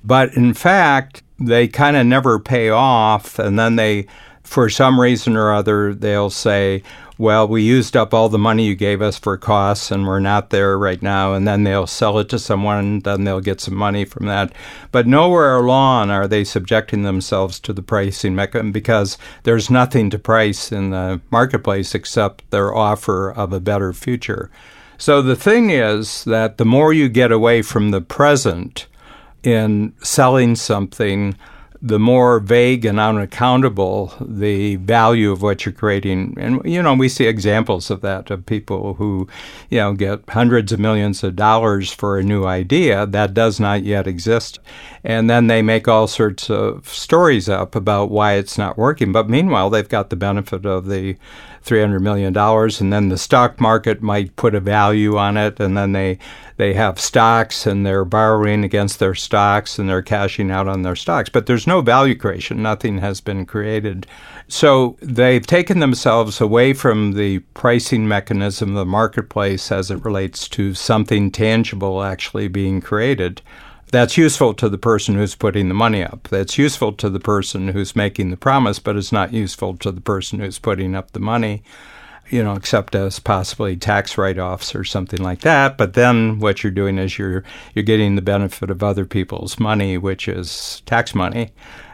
But 0.04 0.34
in 0.34 0.54
fact, 0.54 1.22
they 1.38 1.68
kind 1.68 1.96
of 1.96 2.06
never 2.06 2.38
pay 2.38 2.70
off, 2.70 3.38
and 3.38 3.58
then 3.58 3.76
they, 3.76 4.06
for 4.42 4.68
some 4.68 5.00
reason 5.00 5.36
or 5.36 5.52
other, 5.52 5.94
they'll 5.94 6.30
say, 6.30 6.82
well, 7.22 7.46
we 7.46 7.62
used 7.62 7.96
up 7.96 8.12
all 8.12 8.28
the 8.28 8.36
money 8.36 8.66
you 8.66 8.74
gave 8.74 9.00
us 9.00 9.16
for 9.16 9.36
costs 9.36 9.92
and 9.92 10.08
we're 10.08 10.18
not 10.18 10.50
there 10.50 10.76
right 10.76 11.00
now. 11.00 11.34
And 11.34 11.46
then 11.46 11.62
they'll 11.62 11.86
sell 11.86 12.18
it 12.18 12.28
to 12.30 12.38
someone, 12.38 12.98
then 12.98 13.22
they'll 13.22 13.40
get 13.40 13.60
some 13.60 13.76
money 13.76 14.04
from 14.04 14.26
that. 14.26 14.52
But 14.90 15.06
nowhere 15.06 15.56
along 15.56 16.10
are 16.10 16.26
they 16.26 16.42
subjecting 16.42 17.04
themselves 17.04 17.60
to 17.60 17.72
the 17.72 17.80
pricing 17.80 18.34
mechanism 18.34 18.72
because 18.72 19.18
there's 19.44 19.70
nothing 19.70 20.10
to 20.10 20.18
price 20.18 20.72
in 20.72 20.90
the 20.90 21.20
marketplace 21.30 21.94
except 21.94 22.50
their 22.50 22.74
offer 22.74 23.30
of 23.30 23.52
a 23.52 23.60
better 23.60 23.92
future. 23.92 24.50
So 24.98 25.22
the 25.22 25.36
thing 25.36 25.70
is 25.70 26.24
that 26.24 26.58
the 26.58 26.64
more 26.64 26.92
you 26.92 27.08
get 27.08 27.30
away 27.30 27.62
from 27.62 27.90
the 27.92 28.00
present 28.00 28.86
in 29.42 29.92
selling 30.02 30.56
something, 30.56 31.36
the 31.84 31.98
more 31.98 32.38
vague 32.38 32.84
and 32.84 33.00
unaccountable 33.00 34.14
the 34.20 34.76
value 34.76 35.32
of 35.32 35.42
what 35.42 35.66
you're 35.66 35.72
creating. 35.72 36.32
And, 36.38 36.60
you 36.64 36.80
know, 36.80 36.94
we 36.94 37.08
see 37.08 37.26
examples 37.26 37.90
of 37.90 38.02
that 38.02 38.30
of 38.30 38.46
people 38.46 38.94
who, 38.94 39.26
you 39.68 39.78
know, 39.78 39.92
get 39.92 40.20
hundreds 40.28 40.70
of 40.70 40.78
millions 40.78 41.24
of 41.24 41.34
dollars 41.34 41.92
for 41.92 42.18
a 42.18 42.22
new 42.22 42.44
idea 42.44 43.04
that 43.06 43.34
does 43.34 43.58
not 43.58 43.82
yet 43.82 44.06
exist. 44.06 44.60
And 45.02 45.28
then 45.28 45.48
they 45.48 45.60
make 45.60 45.88
all 45.88 46.06
sorts 46.06 46.48
of 46.48 46.88
stories 46.88 47.48
up 47.48 47.74
about 47.74 48.10
why 48.10 48.34
it's 48.34 48.56
not 48.56 48.78
working. 48.78 49.10
But 49.10 49.28
meanwhile, 49.28 49.68
they've 49.68 49.88
got 49.88 50.10
the 50.10 50.16
benefit 50.16 50.64
of 50.64 50.86
the 50.86 51.16
$300 51.64 52.00
million 52.00 52.36
and 52.36 52.92
then 52.92 53.08
the 53.08 53.18
stock 53.18 53.60
market 53.60 54.02
might 54.02 54.34
put 54.36 54.54
a 54.54 54.60
value 54.60 55.16
on 55.16 55.36
it 55.36 55.60
and 55.60 55.76
then 55.76 55.92
they 55.92 56.18
they 56.56 56.74
have 56.74 57.00
stocks 57.00 57.66
and 57.66 57.84
they're 57.84 58.04
borrowing 58.04 58.62
against 58.62 58.98
their 58.98 59.14
stocks 59.14 59.78
and 59.78 59.88
they're 59.88 60.02
cashing 60.02 60.50
out 60.50 60.68
on 60.68 60.82
their 60.82 60.94
stocks. 60.94 61.28
But 61.28 61.46
there's 61.46 61.66
no 61.66 61.80
value 61.80 62.14
creation. 62.14 62.62
Nothing 62.62 62.98
has 62.98 63.20
been 63.20 63.46
created. 63.46 64.06
So 64.48 64.96
they've 65.00 65.46
taken 65.46 65.80
themselves 65.80 66.40
away 66.40 66.72
from 66.72 67.14
the 67.14 67.40
pricing 67.54 68.06
mechanism 68.06 68.70
of 68.70 68.76
the 68.76 68.84
marketplace 68.84 69.72
as 69.72 69.90
it 69.90 70.04
relates 70.04 70.46
to 70.50 70.74
something 70.74 71.30
tangible 71.30 72.02
actually 72.02 72.48
being 72.48 72.80
created 72.80 73.42
that's 73.92 74.16
useful 74.16 74.54
to 74.54 74.68
the 74.68 74.78
person 74.78 75.14
who's 75.14 75.36
putting 75.36 75.68
the 75.68 75.74
money 75.74 76.02
up. 76.02 76.26
That's 76.30 76.58
useful 76.58 76.94
to 76.94 77.08
the 77.08 77.20
person 77.20 77.68
who's 77.68 77.94
making 77.94 78.30
the 78.30 78.36
promise, 78.36 78.78
but 78.78 78.96
it's 78.96 79.12
not 79.12 79.32
useful 79.32 79.76
to 79.76 79.92
the 79.92 80.00
person 80.00 80.40
who's 80.40 80.58
putting 80.58 80.96
up 80.96 81.12
the 81.12 81.20
money, 81.20 81.62
you 82.30 82.42
know, 82.42 82.54
except 82.54 82.94
as 82.94 83.20
possibly 83.20 83.76
tax 83.76 84.16
write-offs 84.16 84.74
or 84.74 84.82
something 84.82 85.22
like 85.22 85.42
that. 85.42 85.76
But 85.76 85.92
then 85.92 86.40
what 86.40 86.64
you're 86.64 86.72
doing 86.72 86.98
is 86.98 87.18
you're 87.18 87.44
you're 87.74 87.84
getting 87.84 88.16
the 88.16 88.22
benefit 88.22 88.70
of 88.70 88.82
other 88.82 89.04
people's 89.04 89.60
money, 89.60 89.98
which 89.98 90.26
is 90.26 90.82
tax 90.86 91.14
money. 91.14 91.52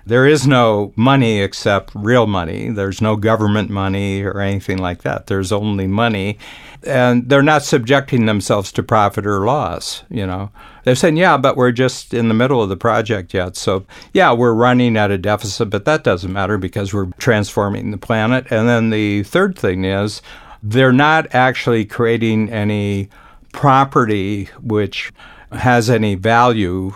There 0.09 0.27
is 0.27 0.47
no 0.47 0.95
money 0.97 1.43
except 1.43 1.93
real 1.95 2.27
money. 2.27 2.71
There's 2.71 3.03
no 3.03 3.15
government 3.15 3.69
money 3.69 4.23
or 4.23 4.41
anything 4.41 4.79
like 4.79 5.03
that. 5.03 5.27
There's 5.27 5.53
only 5.53 5.87
money. 5.87 6.39
And 6.83 7.29
they're 7.29 7.43
not 7.43 7.63
subjecting 7.63 8.25
themselves 8.25 8.73
to 8.73 8.83
profit 8.83 9.27
or 9.27 9.45
loss, 9.45 10.05
you 10.09 10.27
know. 10.27 10.51
They're 10.85 10.95
saying, 10.95 11.19
yeah, 11.19 11.37
but 11.37 11.59
we're 11.59 11.73
just 11.73 12.15
in 12.15 12.29
the 12.29 12.35
middle 12.35 12.63
of 12.63 12.71
the 12.71 12.77
project 12.77 13.35
yet. 13.35 13.55
So, 13.55 13.85
yeah, 14.15 14.33
we're 14.33 14.55
running 14.55 14.97
at 14.97 15.11
a 15.11 15.19
deficit, 15.19 15.69
but 15.69 15.85
that 15.85 16.05
doesn't 16.05 16.33
matter 16.33 16.57
because 16.57 16.95
we're 16.95 17.11
transforming 17.19 17.91
the 17.91 17.99
planet. 17.99 18.47
And 18.51 18.67
then 18.67 18.89
the 18.89 19.25
third 19.25 19.59
thing 19.59 19.85
is 19.85 20.23
they're 20.63 20.91
not 20.91 21.35
actually 21.35 21.85
creating 21.85 22.51
any 22.51 23.11
property 23.53 24.47
which 24.63 25.13
has 25.53 25.91
any 25.91 26.15
value 26.15 26.95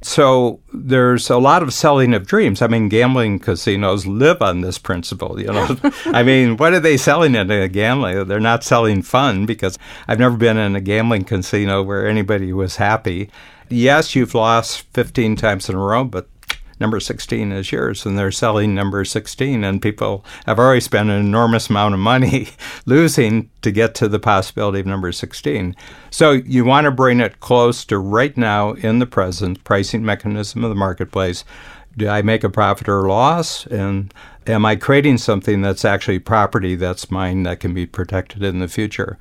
so 0.00 0.60
there's 0.72 1.28
a 1.28 1.38
lot 1.38 1.62
of 1.62 1.74
selling 1.74 2.14
of 2.14 2.26
dreams. 2.26 2.62
I 2.62 2.68
mean, 2.68 2.88
gambling 2.88 3.40
casinos 3.40 4.06
live 4.06 4.40
on 4.40 4.60
this 4.60 4.78
principle. 4.78 5.40
You 5.40 5.52
know, 5.52 5.76
I 6.06 6.22
mean, 6.22 6.56
what 6.56 6.72
are 6.72 6.80
they 6.80 6.96
selling 6.96 7.34
in 7.34 7.50
a 7.50 7.68
gambling? 7.68 8.26
They're 8.28 8.38
not 8.38 8.62
selling 8.62 9.02
fun 9.02 9.44
because 9.44 9.78
I've 10.06 10.20
never 10.20 10.36
been 10.36 10.56
in 10.56 10.76
a 10.76 10.80
gambling 10.80 11.24
casino 11.24 11.82
where 11.82 12.06
anybody 12.06 12.52
was 12.52 12.76
happy. 12.76 13.30
Yes, 13.68 14.14
you've 14.14 14.34
lost 14.34 14.82
15 14.94 15.36
times 15.36 15.68
in 15.68 15.74
a 15.74 15.78
row, 15.78 16.04
but 16.04 16.28
number 16.80 17.00
16 17.00 17.52
is 17.52 17.72
yours 17.72 18.06
and 18.06 18.18
they're 18.18 18.30
selling 18.30 18.74
number 18.74 19.04
16 19.04 19.64
and 19.64 19.82
people 19.82 20.24
have 20.46 20.58
already 20.58 20.80
spent 20.80 21.10
an 21.10 21.18
enormous 21.18 21.68
amount 21.70 21.94
of 21.94 22.00
money 22.00 22.48
losing 22.86 23.50
to 23.62 23.70
get 23.70 23.94
to 23.94 24.08
the 24.08 24.18
possibility 24.18 24.80
of 24.80 24.86
number 24.86 25.12
16 25.12 25.74
so 26.10 26.32
you 26.32 26.64
want 26.64 26.84
to 26.84 26.90
bring 26.90 27.20
it 27.20 27.40
close 27.40 27.84
to 27.86 27.98
right 27.98 28.36
now 28.36 28.72
in 28.72 28.98
the 28.98 29.06
present 29.06 29.62
pricing 29.64 30.04
mechanism 30.04 30.64
of 30.64 30.70
the 30.70 30.76
marketplace. 30.76 31.44
Do 31.96 32.08
i 32.08 32.22
make 32.22 32.44
a 32.44 32.50
profit 32.50 32.88
or 32.88 33.08
loss? 33.08 33.66
And 33.66 34.12
am 34.46 34.64
i 34.64 34.76
creating 34.76 35.18
something 35.18 35.62
that's 35.62 35.84
actually 35.84 36.18
property 36.18 36.74
that's 36.74 37.10
mine 37.10 37.42
that 37.42 37.60
can 37.60 37.74
be 37.74 37.86
protected 37.86 38.42
in 38.42 38.58
the 38.58 38.68
future 38.68 39.18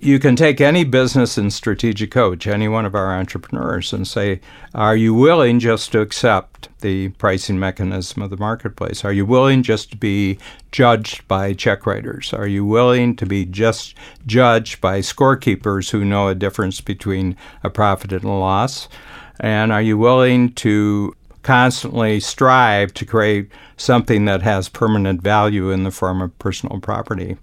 you 0.00 0.18
can 0.18 0.36
take 0.36 0.60
any 0.60 0.84
business 0.84 1.36
and 1.36 1.52
strategic 1.52 2.10
coach, 2.12 2.46
any 2.46 2.68
one 2.68 2.86
of 2.86 2.94
our 2.94 3.12
entrepreneurs, 3.12 3.92
and 3.92 4.06
say, 4.06 4.40
Are 4.74 4.96
you 4.96 5.12
willing 5.12 5.58
just 5.58 5.90
to 5.92 6.00
accept 6.00 6.68
the 6.80 7.08
pricing 7.10 7.58
mechanism 7.58 8.22
of 8.22 8.30
the 8.30 8.36
marketplace? 8.36 9.04
Are 9.04 9.12
you 9.12 9.26
willing 9.26 9.62
just 9.62 9.90
to 9.90 9.96
be 9.96 10.38
judged 10.70 11.26
by 11.26 11.52
check 11.52 11.84
writers? 11.84 12.32
Are 12.32 12.46
you 12.46 12.64
willing 12.64 13.16
to 13.16 13.26
be 13.26 13.44
just 13.44 13.94
judged 14.26 14.80
by 14.80 15.00
scorekeepers 15.00 15.90
who 15.90 16.04
know 16.04 16.28
a 16.28 16.34
difference 16.34 16.80
between 16.80 17.36
a 17.64 17.70
profit 17.70 18.12
and 18.12 18.24
a 18.24 18.28
loss? 18.28 18.88
And 19.40 19.72
are 19.72 19.82
you 19.82 19.98
willing 19.98 20.52
to 20.54 21.16
constantly 21.42 22.20
strive 22.20 22.94
to 22.94 23.04
create 23.04 23.50
something 23.76 24.26
that 24.26 24.42
has 24.42 24.68
permanent 24.68 25.22
value 25.22 25.70
in 25.70 25.82
the 25.82 25.90
form 25.90 26.22
of 26.22 26.38
personal 26.38 26.78
property? 26.80 27.36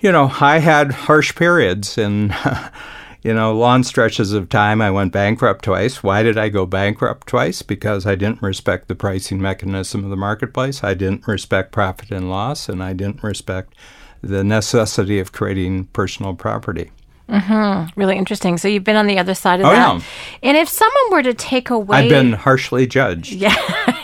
You 0.00 0.12
know, 0.12 0.32
I 0.40 0.58
had 0.58 0.92
harsh 0.92 1.34
periods 1.34 1.98
and, 1.98 2.34
you 3.22 3.34
know, 3.34 3.54
long 3.54 3.82
stretches 3.82 4.32
of 4.32 4.48
time. 4.48 4.82
I 4.82 4.90
went 4.90 5.12
bankrupt 5.12 5.64
twice. 5.64 6.02
Why 6.02 6.22
did 6.22 6.36
I 6.36 6.48
go 6.48 6.66
bankrupt 6.66 7.26
twice? 7.26 7.62
Because 7.62 8.06
I 8.06 8.14
didn't 8.14 8.42
respect 8.42 8.88
the 8.88 8.94
pricing 8.94 9.40
mechanism 9.40 10.04
of 10.04 10.10
the 10.10 10.16
marketplace. 10.16 10.84
I 10.84 10.94
didn't 10.94 11.26
respect 11.26 11.72
profit 11.72 12.10
and 12.10 12.28
loss, 12.30 12.68
and 12.68 12.82
I 12.82 12.92
didn't 12.92 13.22
respect 13.22 13.74
the 14.22 14.44
necessity 14.44 15.18
of 15.18 15.32
creating 15.32 15.86
personal 15.86 16.34
property. 16.34 16.90
Mm-hmm. 17.28 17.98
Really 17.98 18.16
interesting. 18.16 18.56
So 18.56 18.68
you've 18.68 18.84
been 18.84 18.96
on 18.96 19.06
the 19.06 19.18
other 19.18 19.34
side 19.34 19.60
of 19.60 19.66
oh, 19.66 19.70
that. 19.70 19.94
Yeah. 19.96 20.02
And 20.42 20.56
if 20.56 20.68
someone 20.68 21.10
were 21.10 21.22
to 21.24 21.34
take 21.34 21.70
away, 21.70 21.98
I've 21.98 22.08
been 22.08 22.32
harshly 22.32 22.86
judged. 22.86 23.32
Yeah, 23.46 23.54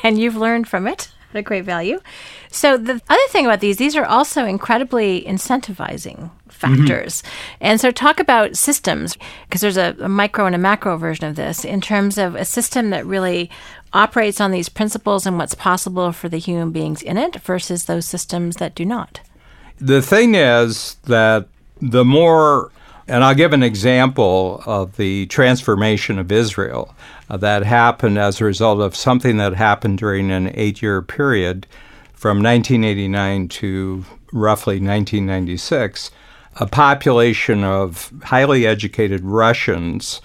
and 0.03 0.19
you've 0.19 0.37
learned 0.37 0.69
from 0.69 0.89
it 0.89 1.12
at 1.35 1.39
a 1.39 1.43
great 1.43 1.65
value. 1.65 2.01
So 2.51 2.77
the 2.77 3.01
other 3.09 3.29
thing 3.29 3.47
about 3.47 3.61
these, 3.61 3.77
these 3.77 3.97
are 3.97 4.05
also 4.05 4.45
incredibly 4.45 5.23
incentivizing 5.23 6.31
factors. 6.49 7.23
Mm-hmm. 7.23 7.57
And 7.61 7.81
so 7.81 7.91
talk 7.91 8.21
about 8.21 8.57
systems, 8.57 9.17
because 9.47 9.61
there's 9.61 9.77
a, 9.77 9.97
a, 10.01 10.09
micro 10.09 10.47
and 10.47 10.55
a 10.55 10.59
macro 10.59 10.97
version 10.97 11.27
of 11.27 11.37
this 11.37 11.65
in 11.65 11.81
terms 11.81 12.19
of 12.19 12.35
a 12.35 12.45
system 12.45 12.91
that 12.91 13.07
really 13.07 13.51
operates 13.93 14.41
on 14.41 14.51
these 14.51 14.69
principles 14.69 15.27
and 15.27 15.39
what's 15.39 15.55
possible 15.55 16.13
for 16.13 16.29
the 16.29 16.39
human 16.39 16.71
beings 16.71 17.03
in 17.03 17.19
it 17.19 17.37
versus 17.37 17.85
those 17.85 18.07
systems 18.07 18.57
that 18.57 18.75
do 18.75 18.85
not. 18.85 19.21
The 19.79 20.03
thing 20.03 20.35
is 20.35 20.97
that 21.05 21.49
the 21.81 22.05
more 22.05 22.71
and 23.09 23.25
I'll 23.25 23.35
give 23.35 23.53
an 23.53 23.65
example 23.65 24.63
of 24.65 24.97
the 24.97 25.27
transformation 25.27 26.19
of 26.19 26.31
Israel 26.31 26.95
Uh, 27.33 27.39
that 27.39 27.65
happened 27.65 28.19
as 28.19 28.41
a 28.41 28.45
result 28.45 28.79
of 28.79 28.95
something 28.95 29.39
that 29.39 29.55
happened 29.55 29.97
during 29.97 30.31
an 30.31 30.51
eight 30.53 30.83
year 30.83 31.01
period 31.01 31.67
from 32.13 32.43
1989 32.43 33.49
to 33.49 34.05
roughly 34.35 34.75
1996, 34.75 36.11
a 36.57 36.67
population 36.67 37.65
of 37.65 38.13
highly 38.25 38.67
educated 38.67 39.23
Russians 39.25 40.21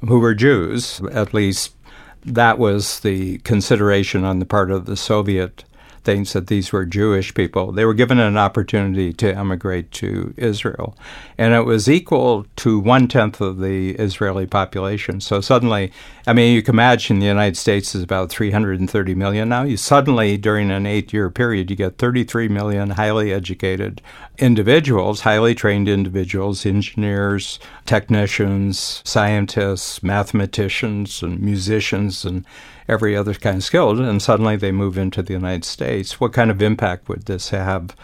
who 0.00 0.18
were 0.18 0.34
Jews, 0.34 1.00
at 1.12 1.32
least 1.32 1.76
that 2.24 2.58
was 2.58 3.00
the 3.00 3.38
consideration 3.38 4.24
on 4.24 4.40
the 4.40 4.44
part 4.44 4.72
of 4.72 4.86
the 4.86 4.96
Soviet 4.96 5.62
things 6.08 6.32
that 6.32 6.46
these 6.46 6.72
were 6.72 6.86
Jewish 6.86 7.34
people. 7.34 7.70
They 7.70 7.84
were 7.84 7.92
given 7.92 8.18
an 8.18 8.38
opportunity 8.38 9.12
to 9.12 9.36
emigrate 9.36 9.92
to 10.00 10.32
Israel. 10.38 10.96
And 11.36 11.52
it 11.52 11.66
was 11.66 11.86
equal 11.86 12.46
to 12.56 12.80
one 12.80 13.08
tenth 13.08 13.42
of 13.42 13.58
the 13.58 13.90
Israeli 13.90 14.46
population. 14.46 15.20
So 15.20 15.42
suddenly, 15.42 15.92
I 16.26 16.32
mean, 16.32 16.54
you 16.54 16.62
can 16.62 16.76
imagine 16.76 17.18
the 17.18 17.26
United 17.26 17.58
States 17.58 17.94
is 17.94 18.02
about 18.02 18.30
330 18.30 19.14
million 19.16 19.50
now. 19.50 19.64
You 19.64 19.76
suddenly, 19.76 20.38
during 20.38 20.70
an 20.70 20.86
eight 20.86 21.12
year 21.12 21.28
period, 21.28 21.68
you 21.68 21.76
get 21.76 21.98
33 21.98 22.48
million 22.48 22.88
highly 22.88 23.30
educated 23.30 24.00
individuals, 24.38 25.20
highly 25.20 25.54
trained 25.54 25.90
individuals, 25.90 26.64
engineers, 26.64 27.58
technicians, 27.84 29.02
scientists, 29.04 30.02
mathematicians, 30.02 31.22
and 31.22 31.38
musicians, 31.42 32.24
and 32.24 32.46
every 32.88 33.14
other 33.14 33.34
kind 33.34 33.58
of 33.58 33.64
skill, 33.64 34.00
and 34.00 34.22
suddenly 34.22 34.56
they 34.56 34.72
move 34.72 34.96
into 34.96 35.22
the 35.22 35.34
United 35.34 35.64
States. 35.64 36.18
What 36.18 36.32
kind 36.32 36.50
of 36.50 36.62
impact 36.62 37.08
would 37.08 37.26
this 37.26 37.50
have 37.50 37.94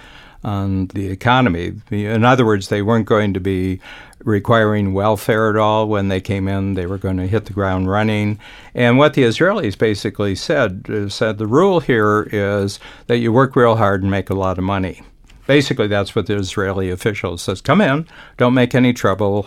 on 0.44 0.88
the 0.88 1.08
economy? 1.08 1.72
In 1.90 2.24
other 2.24 2.44
words, 2.44 2.68
they 2.68 2.82
weren't 2.82 3.06
going 3.06 3.32
to 3.32 3.40
be 3.40 3.80
requiring 4.24 4.92
welfare 4.92 5.50
at 5.50 5.56
all 5.56 5.88
when 5.88 6.08
they 6.08 6.20
came 6.20 6.48
in. 6.48 6.74
They 6.74 6.86
were 6.86 6.98
going 6.98 7.16
to 7.16 7.26
hit 7.26 7.46
the 7.46 7.52
ground 7.52 7.88
running. 7.88 8.38
And 8.74 8.98
what 8.98 9.14
the 9.14 9.22
Israelis 9.22 9.76
basically 9.76 10.34
said 10.34 10.86
is 10.88 11.14
said 11.14 11.38
the 11.38 11.46
rule 11.46 11.80
here 11.80 12.28
is 12.30 12.78
that 13.06 13.18
you 13.18 13.32
work 13.32 13.56
real 13.56 13.76
hard 13.76 14.02
and 14.02 14.10
make 14.10 14.30
a 14.30 14.34
lot 14.34 14.58
of 14.58 14.64
money. 14.64 15.02
Basically, 15.46 15.88
that's 15.88 16.14
what 16.14 16.26
the 16.26 16.36
Israeli 16.36 16.90
officials 16.90 17.42
says. 17.42 17.60
Come 17.60 17.82
in, 17.82 18.06
don't 18.38 18.54
make 18.54 18.74
any 18.74 18.94
trouble, 18.94 19.46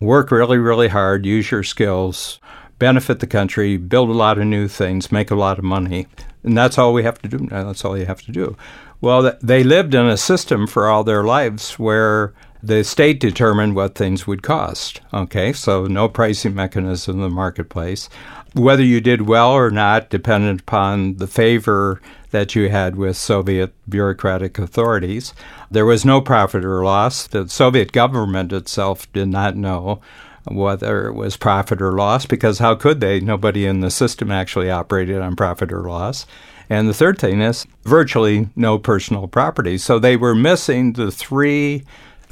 work 0.00 0.30
really, 0.30 0.58
really 0.58 0.88
hard, 0.88 1.26
use 1.26 1.50
your 1.50 1.64
skills, 1.64 2.38
benefit 2.82 3.20
the 3.20 3.28
country, 3.28 3.76
build 3.76 4.08
a 4.08 4.12
lot 4.12 4.38
of 4.38 4.44
new 4.44 4.66
things, 4.66 5.12
make 5.12 5.30
a 5.30 5.36
lot 5.36 5.56
of 5.56 5.62
money. 5.62 6.08
And 6.42 6.58
that's 6.58 6.78
all 6.78 6.92
we 6.92 7.04
have 7.04 7.22
to 7.22 7.28
do. 7.28 7.46
That's 7.46 7.84
all 7.84 7.96
you 7.96 8.06
have 8.06 8.22
to 8.22 8.32
do. 8.32 8.56
Well, 9.00 9.38
they 9.40 9.62
lived 9.62 9.94
in 9.94 10.06
a 10.06 10.16
system 10.16 10.66
for 10.66 10.88
all 10.88 11.04
their 11.04 11.22
lives 11.22 11.78
where 11.78 12.34
the 12.60 12.82
state 12.82 13.20
determined 13.20 13.76
what 13.76 13.94
things 13.94 14.26
would 14.26 14.42
cost. 14.42 15.00
Okay, 15.14 15.52
so 15.52 15.86
no 15.86 16.08
pricing 16.08 16.56
mechanism 16.56 17.14
in 17.16 17.22
the 17.22 17.30
marketplace. 17.30 18.08
Whether 18.54 18.82
you 18.82 19.00
did 19.00 19.28
well 19.28 19.52
or 19.52 19.70
not 19.70 20.10
depended 20.10 20.62
upon 20.62 21.18
the 21.18 21.28
favor 21.28 22.02
that 22.32 22.56
you 22.56 22.68
had 22.68 22.96
with 22.96 23.16
Soviet 23.16 23.72
bureaucratic 23.88 24.58
authorities. 24.58 25.34
There 25.70 25.86
was 25.86 26.04
no 26.04 26.20
profit 26.20 26.64
or 26.64 26.82
loss. 26.82 27.28
The 27.28 27.48
Soviet 27.48 27.92
government 27.92 28.52
itself 28.52 29.10
did 29.12 29.28
not 29.28 29.54
know 29.54 30.00
whether 30.44 31.06
it 31.06 31.14
was 31.14 31.36
profit 31.36 31.80
or 31.80 31.92
loss 31.92 32.26
because 32.26 32.58
how 32.58 32.74
could 32.74 33.00
they? 33.00 33.20
Nobody 33.20 33.66
in 33.66 33.80
the 33.80 33.90
system 33.90 34.30
actually 34.30 34.70
operated 34.70 35.20
on 35.20 35.36
profit 35.36 35.72
or 35.72 35.82
loss. 35.82 36.26
And 36.68 36.88
the 36.88 36.94
third 36.94 37.18
thing 37.18 37.40
is 37.40 37.66
virtually 37.84 38.48
no 38.56 38.78
personal 38.78 39.28
property. 39.28 39.78
So 39.78 39.98
they 39.98 40.16
were 40.16 40.34
missing 40.34 40.94
the 40.94 41.10
three 41.10 41.84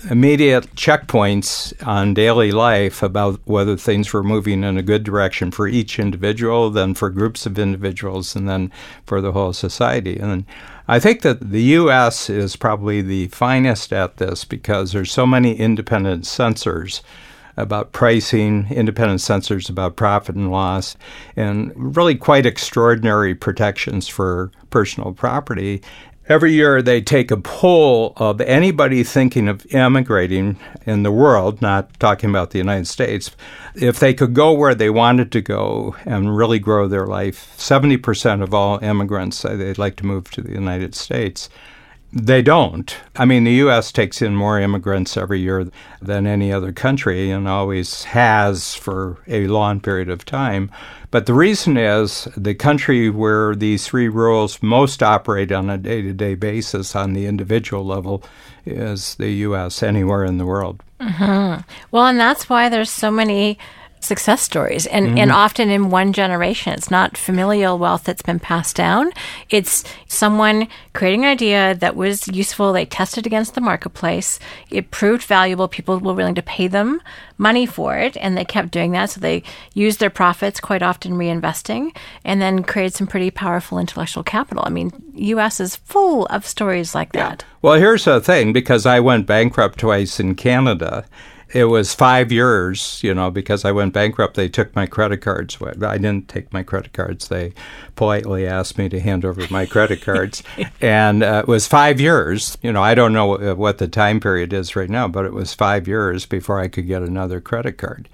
immediate 0.08 0.74
checkpoints 0.74 1.74
on 1.86 2.14
daily 2.14 2.52
life 2.52 3.02
about 3.02 3.38
whether 3.44 3.76
things 3.76 4.12
were 4.12 4.22
moving 4.22 4.64
in 4.64 4.78
a 4.78 4.82
good 4.82 5.04
direction 5.04 5.50
for 5.50 5.68
each 5.68 5.98
individual, 5.98 6.70
then 6.70 6.94
for 6.94 7.10
groups 7.10 7.44
of 7.44 7.58
individuals, 7.58 8.34
and 8.34 8.48
then 8.48 8.72
for 9.04 9.20
the 9.20 9.32
whole 9.32 9.52
society. 9.52 10.18
And 10.18 10.46
I 10.88 10.98
think 10.98 11.22
that 11.22 11.50
the 11.50 11.62
U.S. 11.62 12.30
is 12.30 12.56
probably 12.56 13.02
the 13.02 13.28
finest 13.28 13.92
at 13.92 14.16
this 14.16 14.44
because 14.44 14.92
there's 14.92 15.12
so 15.12 15.26
many 15.26 15.54
independent 15.54 16.24
sensors 16.24 17.02
about 17.60 17.92
pricing, 17.92 18.66
independent 18.70 19.20
sensors 19.20 19.68
about 19.68 19.96
profit 19.96 20.34
and 20.34 20.50
loss, 20.50 20.96
and 21.36 21.72
really 21.76 22.14
quite 22.14 22.46
extraordinary 22.46 23.34
protections 23.34 24.08
for 24.08 24.50
personal 24.70 25.12
property. 25.12 25.82
Every 26.28 26.52
year, 26.52 26.80
they 26.80 27.00
take 27.00 27.32
a 27.32 27.36
poll 27.36 28.12
of 28.16 28.40
anybody 28.40 29.02
thinking 29.02 29.48
of 29.48 29.66
emigrating 29.72 30.60
in 30.86 31.02
the 31.02 31.10
world, 31.10 31.60
not 31.60 31.98
talking 31.98 32.30
about 32.30 32.50
the 32.50 32.58
United 32.58 32.86
States, 32.86 33.32
if 33.74 33.98
they 33.98 34.14
could 34.14 34.32
go 34.32 34.52
where 34.52 34.76
they 34.76 34.90
wanted 34.90 35.32
to 35.32 35.40
go 35.40 35.96
and 36.04 36.36
really 36.36 36.60
grow 36.60 36.86
their 36.86 37.06
life. 37.06 37.52
70% 37.58 38.44
of 38.44 38.54
all 38.54 38.78
immigrants 38.78 39.38
say 39.38 39.56
they'd 39.56 39.76
like 39.76 39.96
to 39.96 40.06
move 40.06 40.30
to 40.30 40.40
the 40.40 40.52
United 40.52 40.94
States. 40.94 41.48
They 42.12 42.42
don't. 42.42 42.96
I 43.14 43.24
mean, 43.24 43.44
the 43.44 43.52
U.S. 43.52 43.92
takes 43.92 44.20
in 44.20 44.34
more 44.34 44.58
immigrants 44.58 45.16
every 45.16 45.38
year 45.38 45.70
than 46.02 46.26
any 46.26 46.52
other 46.52 46.72
country 46.72 47.30
and 47.30 47.46
always 47.46 48.04
has 48.04 48.74
for 48.74 49.18
a 49.28 49.46
long 49.46 49.80
period 49.80 50.10
of 50.10 50.24
time. 50.24 50.72
But 51.12 51.26
the 51.26 51.34
reason 51.34 51.76
is 51.76 52.26
the 52.36 52.54
country 52.54 53.10
where 53.10 53.54
these 53.54 53.86
three 53.86 54.08
rules 54.08 54.60
most 54.60 55.04
operate 55.04 55.52
on 55.52 55.70
a 55.70 55.78
day 55.78 56.02
to 56.02 56.12
day 56.12 56.34
basis 56.34 56.96
on 56.96 57.12
the 57.12 57.26
individual 57.26 57.84
level 57.84 58.24
is 58.66 59.14
the 59.14 59.30
U.S., 59.30 59.82
anywhere 59.82 60.24
in 60.24 60.38
the 60.38 60.46
world. 60.46 60.82
Mm-hmm. 61.00 61.62
Well, 61.92 62.06
and 62.06 62.18
that's 62.18 62.48
why 62.48 62.68
there's 62.68 62.90
so 62.90 63.10
many 63.10 63.56
success 64.00 64.40
stories 64.40 64.86
and, 64.86 65.06
mm-hmm. 65.06 65.18
and 65.18 65.32
often 65.32 65.70
in 65.70 65.90
one 65.90 66.12
generation. 66.12 66.72
It's 66.72 66.90
not 66.90 67.16
familial 67.16 67.78
wealth 67.78 68.04
that's 68.04 68.22
been 68.22 68.40
passed 68.40 68.76
down. 68.76 69.12
It's 69.50 69.84
someone 70.08 70.68
creating 70.94 71.24
an 71.24 71.30
idea 71.30 71.74
that 71.76 71.96
was 71.96 72.26
useful. 72.28 72.72
They 72.72 72.86
tested 72.86 73.26
against 73.26 73.54
the 73.54 73.60
marketplace. 73.60 74.40
It 74.70 74.90
proved 74.90 75.22
valuable. 75.24 75.68
People 75.68 75.98
were 75.98 76.14
willing 76.14 76.34
to 76.34 76.42
pay 76.42 76.66
them 76.66 77.00
money 77.38 77.66
for 77.66 77.96
it 77.96 78.16
and 78.16 78.36
they 78.36 78.44
kept 78.44 78.70
doing 78.70 78.92
that. 78.92 79.10
So 79.10 79.20
they 79.20 79.42
used 79.74 80.00
their 80.00 80.10
profits 80.10 80.60
quite 80.60 80.82
often 80.82 81.12
reinvesting 81.12 81.94
and 82.24 82.40
then 82.40 82.62
created 82.62 82.94
some 82.94 83.06
pretty 83.06 83.30
powerful 83.30 83.78
intellectual 83.78 84.22
capital. 84.22 84.64
I 84.66 84.70
mean, 84.70 84.92
US 85.14 85.60
is 85.60 85.76
full 85.76 86.26
of 86.26 86.46
stories 86.46 86.94
like 86.94 87.10
yeah. 87.14 87.30
that. 87.30 87.44
Well, 87.62 87.74
here's 87.74 88.04
the 88.04 88.20
thing 88.20 88.52
because 88.52 88.86
I 88.86 89.00
went 89.00 89.26
bankrupt 89.26 89.78
twice 89.78 90.18
in 90.18 90.34
Canada 90.34 91.04
it 91.52 91.64
was 91.64 91.94
five 91.94 92.30
years, 92.30 93.00
you 93.02 93.12
know, 93.12 93.30
because 93.30 93.64
I 93.64 93.72
went 93.72 93.92
bankrupt. 93.92 94.34
They 94.34 94.48
took 94.48 94.74
my 94.76 94.86
credit 94.86 95.18
cards. 95.18 95.58
I 95.60 95.98
didn't 95.98 96.28
take 96.28 96.52
my 96.52 96.62
credit 96.62 96.92
cards. 96.92 97.28
They 97.28 97.52
politely 97.96 98.46
asked 98.46 98.78
me 98.78 98.88
to 98.88 99.00
hand 99.00 99.24
over 99.24 99.44
my 99.50 99.66
credit 99.66 100.00
cards. 100.02 100.42
and 100.80 101.22
uh, 101.22 101.42
it 101.44 101.48
was 101.48 101.66
five 101.66 102.00
years. 102.00 102.56
You 102.62 102.72
know, 102.72 102.82
I 102.82 102.94
don't 102.94 103.12
know 103.12 103.54
what 103.54 103.78
the 103.78 103.88
time 103.88 104.20
period 104.20 104.52
is 104.52 104.76
right 104.76 104.88
now, 104.88 105.08
but 105.08 105.24
it 105.24 105.32
was 105.32 105.52
five 105.52 105.88
years 105.88 106.24
before 106.24 106.60
I 106.60 106.68
could 106.68 106.86
get 106.86 107.02
another 107.02 107.40
credit 107.40 107.78
card. 107.78 108.08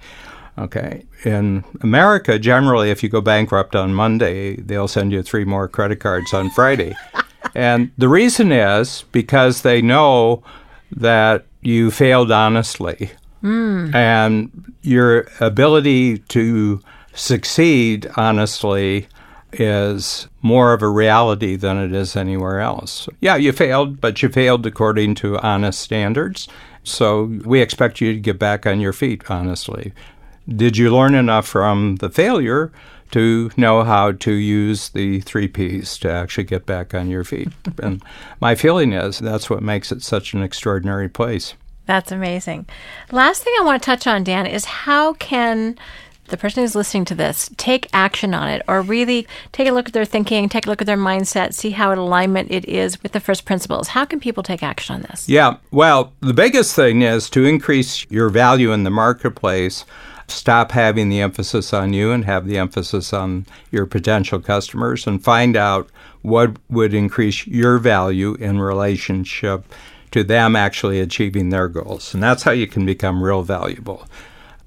Okay. 0.57 1.05
In 1.23 1.63
America, 1.81 2.39
generally, 2.39 2.89
if 2.89 3.03
you 3.03 3.09
go 3.09 3.21
bankrupt 3.21 3.75
on 3.75 3.93
Monday, 3.93 4.55
they'll 4.55 4.87
send 4.87 5.11
you 5.11 5.21
three 5.21 5.45
more 5.45 5.67
credit 5.67 5.99
cards 5.99 6.33
on 6.33 6.49
Friday. 6.49 6.95
and 7.55 7.91
the 7.99 8.09
reason 8.09 8.51
is 8.51 9.05
because 9.11 9.61
they 9.61 9.83
know 9.83 10.41
that 10.91 11.45
you 11.61 11.91
failed 11.91 12.31
honestly 12.31 13.11
Mm. 13.43 13.93
And 13.93 14.73
your 14.81 15.27
ability 15.39 16.19
to 16.19 16.81
succeed, 17.13 18.09
honestly, 18.15 19.07
is 19.53 20.27
more 20.41 20.73
of 20.73 20.81
a 20.81 20.87
reality 20.87 21.55
than 21.55 21.77
it 21.77 21.93
is 21.93 22.15
anywhere 22.15 22.59
else. 22.59 23.07
Yeah, 23.21 23.35
you 23.35 23.51
failed, 23.51 24.01
but 24.01 24.21
you 24.21 24.29
failed 24.29 24.65
according 24.65 25.15
to 25.15 25.37
honest 25.39 25.79
standards. 25.79 26.47
So 26.83 27.23
we 27.43 27.61
expect 27.61 28.01
you 28.01 28.13
to 28.13 28.19
get 28.19 28.39
back 28.39 28.65
on 28.65 28.79
your 28.79 28.93
feet, 28.93 29.29
honestly. 29.29 29.93
Did 30.47 30.77
you 30.77 30.95
learn 30.95 31.15
enough 31.15 31.45
from 31.45 31.97
the 31.97 32.09
failure 32.09 32.71
to 33.11 33.51
know 33.57 33.83
how 33.83 34.13
to 34.13 34.31
use 34.31 34.89
the 34.89 35.19
three 35.21 35.47
P's 35.47 35.97
to 35.99 36.11
actually 36.11 36.45
get 36.45 36.65
back 36.65 36.93
on 36.93 37.09
your 37.09 37.23
feet? 37.23 37.49
and 37.83 38.01
my 38.39 38.55
feeling 38.55 38.93
is 38.93 39.19
that's 39.19 39.49
what 39.49 39.61
makes 39.61 39.91
it 39.91 40.01
such 40.01 40.33
an 40.33 40.41
extraordinary 40.41 41.09
place. 41.09 41.55
That's 41.87 42.11
amazing. 42.11 42.67
Last 43.11 43.43
thing 43.43 43.53
I 43.59 43.63
want 43.63 43.81
to 43.81 43.85
touch 43.85 44.05
on, 44.05 44.23
Dan, 44.23 44.45
is 44.45 44.65
how 44.65 45.13
can 45.13 45.77
the 46.27 46.37
person 46.37 46.61
who's 46.61 46.75
listening 46.75 47.05
to 47.05 47.15
this 47.15 47.49
take 47.55 47.87
action 47.93 48.33
on 48.33 48.49
it 48.49 48.61
or 48.67 48.81
really 48.81 49.25
take 49.53 49.67
a 49.67 49.71
look 49.71 49.87
at 49.87 49.93
their 49.93 50.05
thinking, 50.05 50.49
take 50.49 50.65
a 50.65 50.69
look 50.69 50.81
at 50.81 50.87
their 50.87 50.97
mindset, 50.97 51.53
see 51.53 51.71
how 51.71 51.91
in 51.91 51.97
alignment 51.97 52.51
it 52.51 52.65
is 52.65 53.01
with 53.01 53.13
the 53.13 53.19
first 53.19 53.45
principles. 53.45 53.87
How 53.87 54.05
can 54.05 54.19
people 54.19 54.43
take 54.43 54.61
action 54.61 54.95
on 54.95 55.01
this? 55.03 55.27
Yeah, 55.29 55.57
well, 55.71 56.11
the 56.19 56.33
biggest 56.33 56.75
thing 56.75 57.01
is 57.01 57.29
to 57.31 57.45
increase 57.45 58.05
your 58.09 58.29
value 58.29 58.73
in 58.73 58.83
the 58.83 58.89
marketplace. 58.89 59.85
Stop 60.27 60.73
having 60.73 61.07
the 61.07 61.21
emphasis 61.21 61.73
on 61.73 61.93
you 61.93 62.11
and 62.11 62.25
have 62.25 62.47
the 62.47 62.57
emphasis 62.57 63.13
on 63.13 63.45
your 63.71 63.85
potential 63.85 64.41
customers 64.41 65.07
and 65.07 65.23
find 65.23 65.55
out 65.55 65.89
what 66.21 66.57
would 66.69 66.93
increase 66.93 67.47
your 67.47 67.77
value 67.77 68.33
in 68.35 68.59
relationship 68.59 69.63
to 70.17 70.23
them 70.23 70.55
actually 70.55 70.99
achieving 70.99 71.49
their 71.49 71.67
goals. 71.67 72.13
And 72.13 72.23
that's 72.23 72.41
how 72.41 72.51
you 72.51 72.65
can 72.65 72.85
become 72.85 73.21
real 73.21 73.43
valuable. 73.43 74.07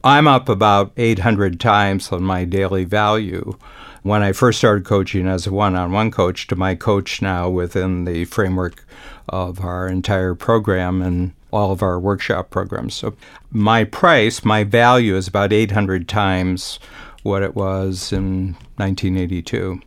I'm 0.04 0.28
up 0.28 0.48
about 0.48 0.92
800 0.96 1.58
times 1.58 2.12
on 2.12 2.22
my 2.22 2.44
daily 2.44 2.84
value 2.84 3.58
when 4.02 4.22
I 4.22 4.30
first 4.30 4.58
started 4.58 4.84
coaching 4.84 5.26
as 5.26 5.48
a 5.48 5.52
one 5.52 5.74
on 5.74 5.90
one 5.90 6.12
coach 6.12 6.46
to 6.46 6.56
my 6.56 6.76
coach 6.76 7.20
now 7.20 7.50
within 7.50 8.04
the 8.04 8.26
framework 8.26 8.84
of 9.28 9.60
our 9.60 9.88
entire 9.88 10.36
program 10.36 11.02
and 11.02 11.32
all 11.50 11.72
of 11.72 11.82
our 11.82 11.98
workshop 11.98 12.50
programs. 12.50 12.94
So 12.94 13.14
my 13.50 13.82
price, 13.82 14.44
my 14.44 14.62
value 14.62 15.16
is 15.16 15.26
about 15.26 15.52
800 15.52 16.08
times 16.08 16.78
what 17.24 17.42
it 17.42 17.56
was 17.56 18.12
in 18.12 18.52
1982. 18.76 19.80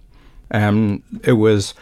And 0.52 1.02
it 1.24 1.34
was 1.34 1.74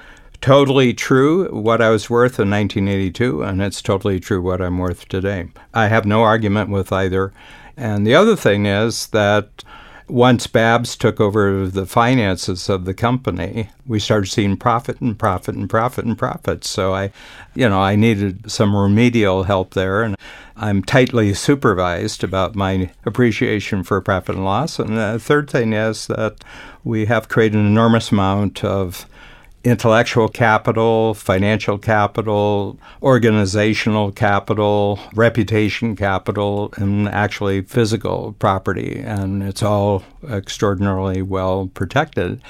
totally 0.42 0.94
true 0.94 1.48
what 1.50 1.82
I 1.82 1.90
was 1.90 2.10
worth 2.10 2.40
in 2.40 2.50
1982, 2.50 3.44
and 3.44 3.62
it's 3.62 3.82
totally 3.82 4.20
true 4.20 4.42
what 4.42 4.62
I'm 4.62 4.80
worth 4.80 5.08
today. 5.08 5.48
I 5.74 5.88
have 5.88 6.06
no 6.06 6.24
argument 6.24 6.70
with 6.70 6.92
either. 6.92 7.32
And 7.78 8.06
the 8.06 8.16
other 8.16 8.36
thing 8.36 8.66
is 8.66 9.08
that 9.08 9.64
once 10.08 10.46
Babs 10.46 10.98
took 10.98 11.22
over 11.22 11.68
the 11.68 11.86
finances 11.86 12.68
of 12.70 12.84
the 12.84 12.94
company, 12.94 13.70
we 13.88 14.00
started 14.00 14.28
seeing 14.28 14.58
profit 14.58 15.00
and 15.00 15.18
profit 15.18 15.56
and 15.56 15.70
profit 15.70 16.04
and 16.04 16.18
profit. 16.18 16.66
So 16.66 16.94
I, 16.94 17.12
you 17.56 17.70
know, 17.70 17.80
I 17.80 17.96
needed 17.96 18.52
some 18.52 18.76
remedial 18.76 19.44
help 19.44 19.74
there, 19.74 20.04
and 20.04 20.18
I'm 20.58 20.84
tightly 20.84 21.34
supervised 21.34 22.24
about 22.24 22.56
my 22.56 22.92
appreciation 23.06 23.84
for 23.84 24.02
profit 24.02 24.36
and 24.36 24.44
loss. 24.44 24.80
And 24.80 24.98
the 24.98 25.18
third 25.18 25.50
thing 25.50 25.72
is 25.72 26.08
that 26.08 26.44
we 26.84 27.06
have 27.06 27.30
created 27.30 27.60
an 27.60 27.68
enormous 27.68 28.12
amount 28.12 28.66
of 28.66 29.06
intellectual 29.64 30.28
capital, 30.28 31.14
financial 31.14 31.78
capital, 31.78 32.80
organizational 33.04 34.12
capital, 34.12 35.00
reputation 35.14 35.96
capital, 35.96 36.74
and 36.78 37.08
actually 37.10 37.62
physical 37.62 38.36
property. 38.40 39.00
And 39.06 39.44
it's 39.44 39.62
all 39.62 40.04
extraordinarily 40.30 41.22
well 41.22 41.68
protected. 41.74 42.42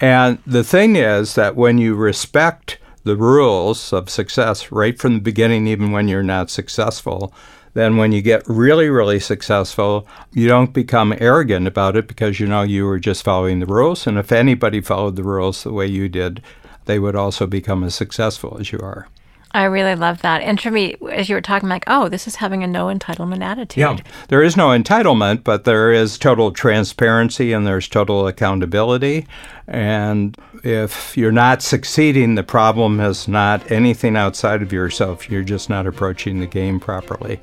And 0.00 0.38
the 0.46 0.64
thing 0.64 0.96
is 0.96 1.34
that 1.34 1.56
when 1.56 1.78
you 1.78 1.94
respect 1.94 2.78
the 3.04 3.16
rules 3.16 3.92
of 3.92 4.08
success 4.08 4.70
right 4.70 4.98
from 4.98 5.14
the 5.14 5.20
beginning, 5.20 5.66
even 5.66 5.90
when 5.90 6.08
you're 6.08 6.22
not 6.22 6.50
successful, 6.50 7.34
then 7.74 7.96
when 7.96 8.12
you 8.12 8.20
get 8.22 8.42
really, 8.48 8.88
really 8.88 9.20
successful, 9.20 10.06
you 10.32 10.48
don't 10.48 10.72
become 10.72 11.14
arrogant 11.18 11.66
about 11.66 11.96
it 11.96 12.08
because 12.08 12.40
you 12.40 12.46
know 12.46 12.62
you 12.62 12.84
were 12.84 12.98
just 12.98 13.22
following 13.22 13.60
the 13.60 13.66
rules. 13.66 14.06
And 14.06 14.18
if 14.18 14.32
anybody 14.32 14.80
followed 14.80 15.16
the 15.16 15.22
rules 15.22 15.62
the 15.62 15.72
way 15.72 15.86
you 15.86 16.08
did, 16.08 16.42
they 16.86 16.98
would 16.98 17.14
also 17.14 17.46
become 17.46 17.84
as 17.84 17.94
successful 17.94 18.56
as 18.58 18.72
you 18.72 18.80
are. 18.80 19.06
I 19.52 19.64
really 19.64 19.96
love 19.96 20.22
that. 20.22 20.42
And 20.42 20.60
for 20.60 20.70
me, 20.70 20.94
as 21.10 21.28
you 21.28 21.34
were 21.34 21.40
talking, 21.40 21.68
like, 21.68 21.84
oh, 21.88 22.08
this 22.08 22.28
is 22.28 22.36
having 22.36 22.62
a 22.62 22.68
no 22.68 22.86
entitlement 22.86 23.42
attitude. 23.42 23.80
Yeah. 23.80 23.96
There 24.28 24.42
is 24.42 24.56
no 24.56 24.68
entitlement, 24.68 25.42
but 25.42 25.64
there 25.64 25.92
is 25.92 26.18
total 26.18 26.52
transparency 26.52 27.52
and 27.52 27.66
there's 27.66 27.88
total 27.88 28.28
accountability. 28.28 29.26
And 29.66 30.36
if 30.62 31.16
you're 31.16 31.32
not 31.32 31.62
succeeding, 31.62 32.36
the 32.36 32.44
problem 32.44 33.00
is 33.00 33.26
not 33.26 33.70
anything 33.72 34.16
outside 34.16 34.62
of 34.62 34.72
yourself. 34.72 35.28
You're 35.28 35.42
just 35.42 35.68
not 35.68 35.86
approaching 35.86 36.38
the 36.38 36.46
game 36.46 36.78
properly. 36.78 37.40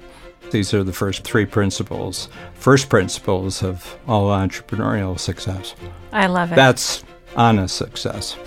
These 0.52 0.74
are 0.74 0.84
the 0.84 0.94
first 0.94 1.26
three 1.26 1.46
principles, 1.46 2.30
first 2.54 2.88
principles 2.88 3.62
of 3.62 3.98
all 4.08 4.30
entrepreneurial 4.30 5.20
success. 5.20 5.76
I 6.14 6.28
love 6.28 6.54
it. 6.54 6.56
That's 6.56 7.04
honest 7.36 7.76
success. 7.76 8.38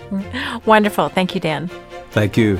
Wonderful. 0.64 1.08
Thank 1.08 1.34
you, 1.36 1.40
Dan. 1.40 1.70
Thank 2.16 2.38
you. 2.38 2.56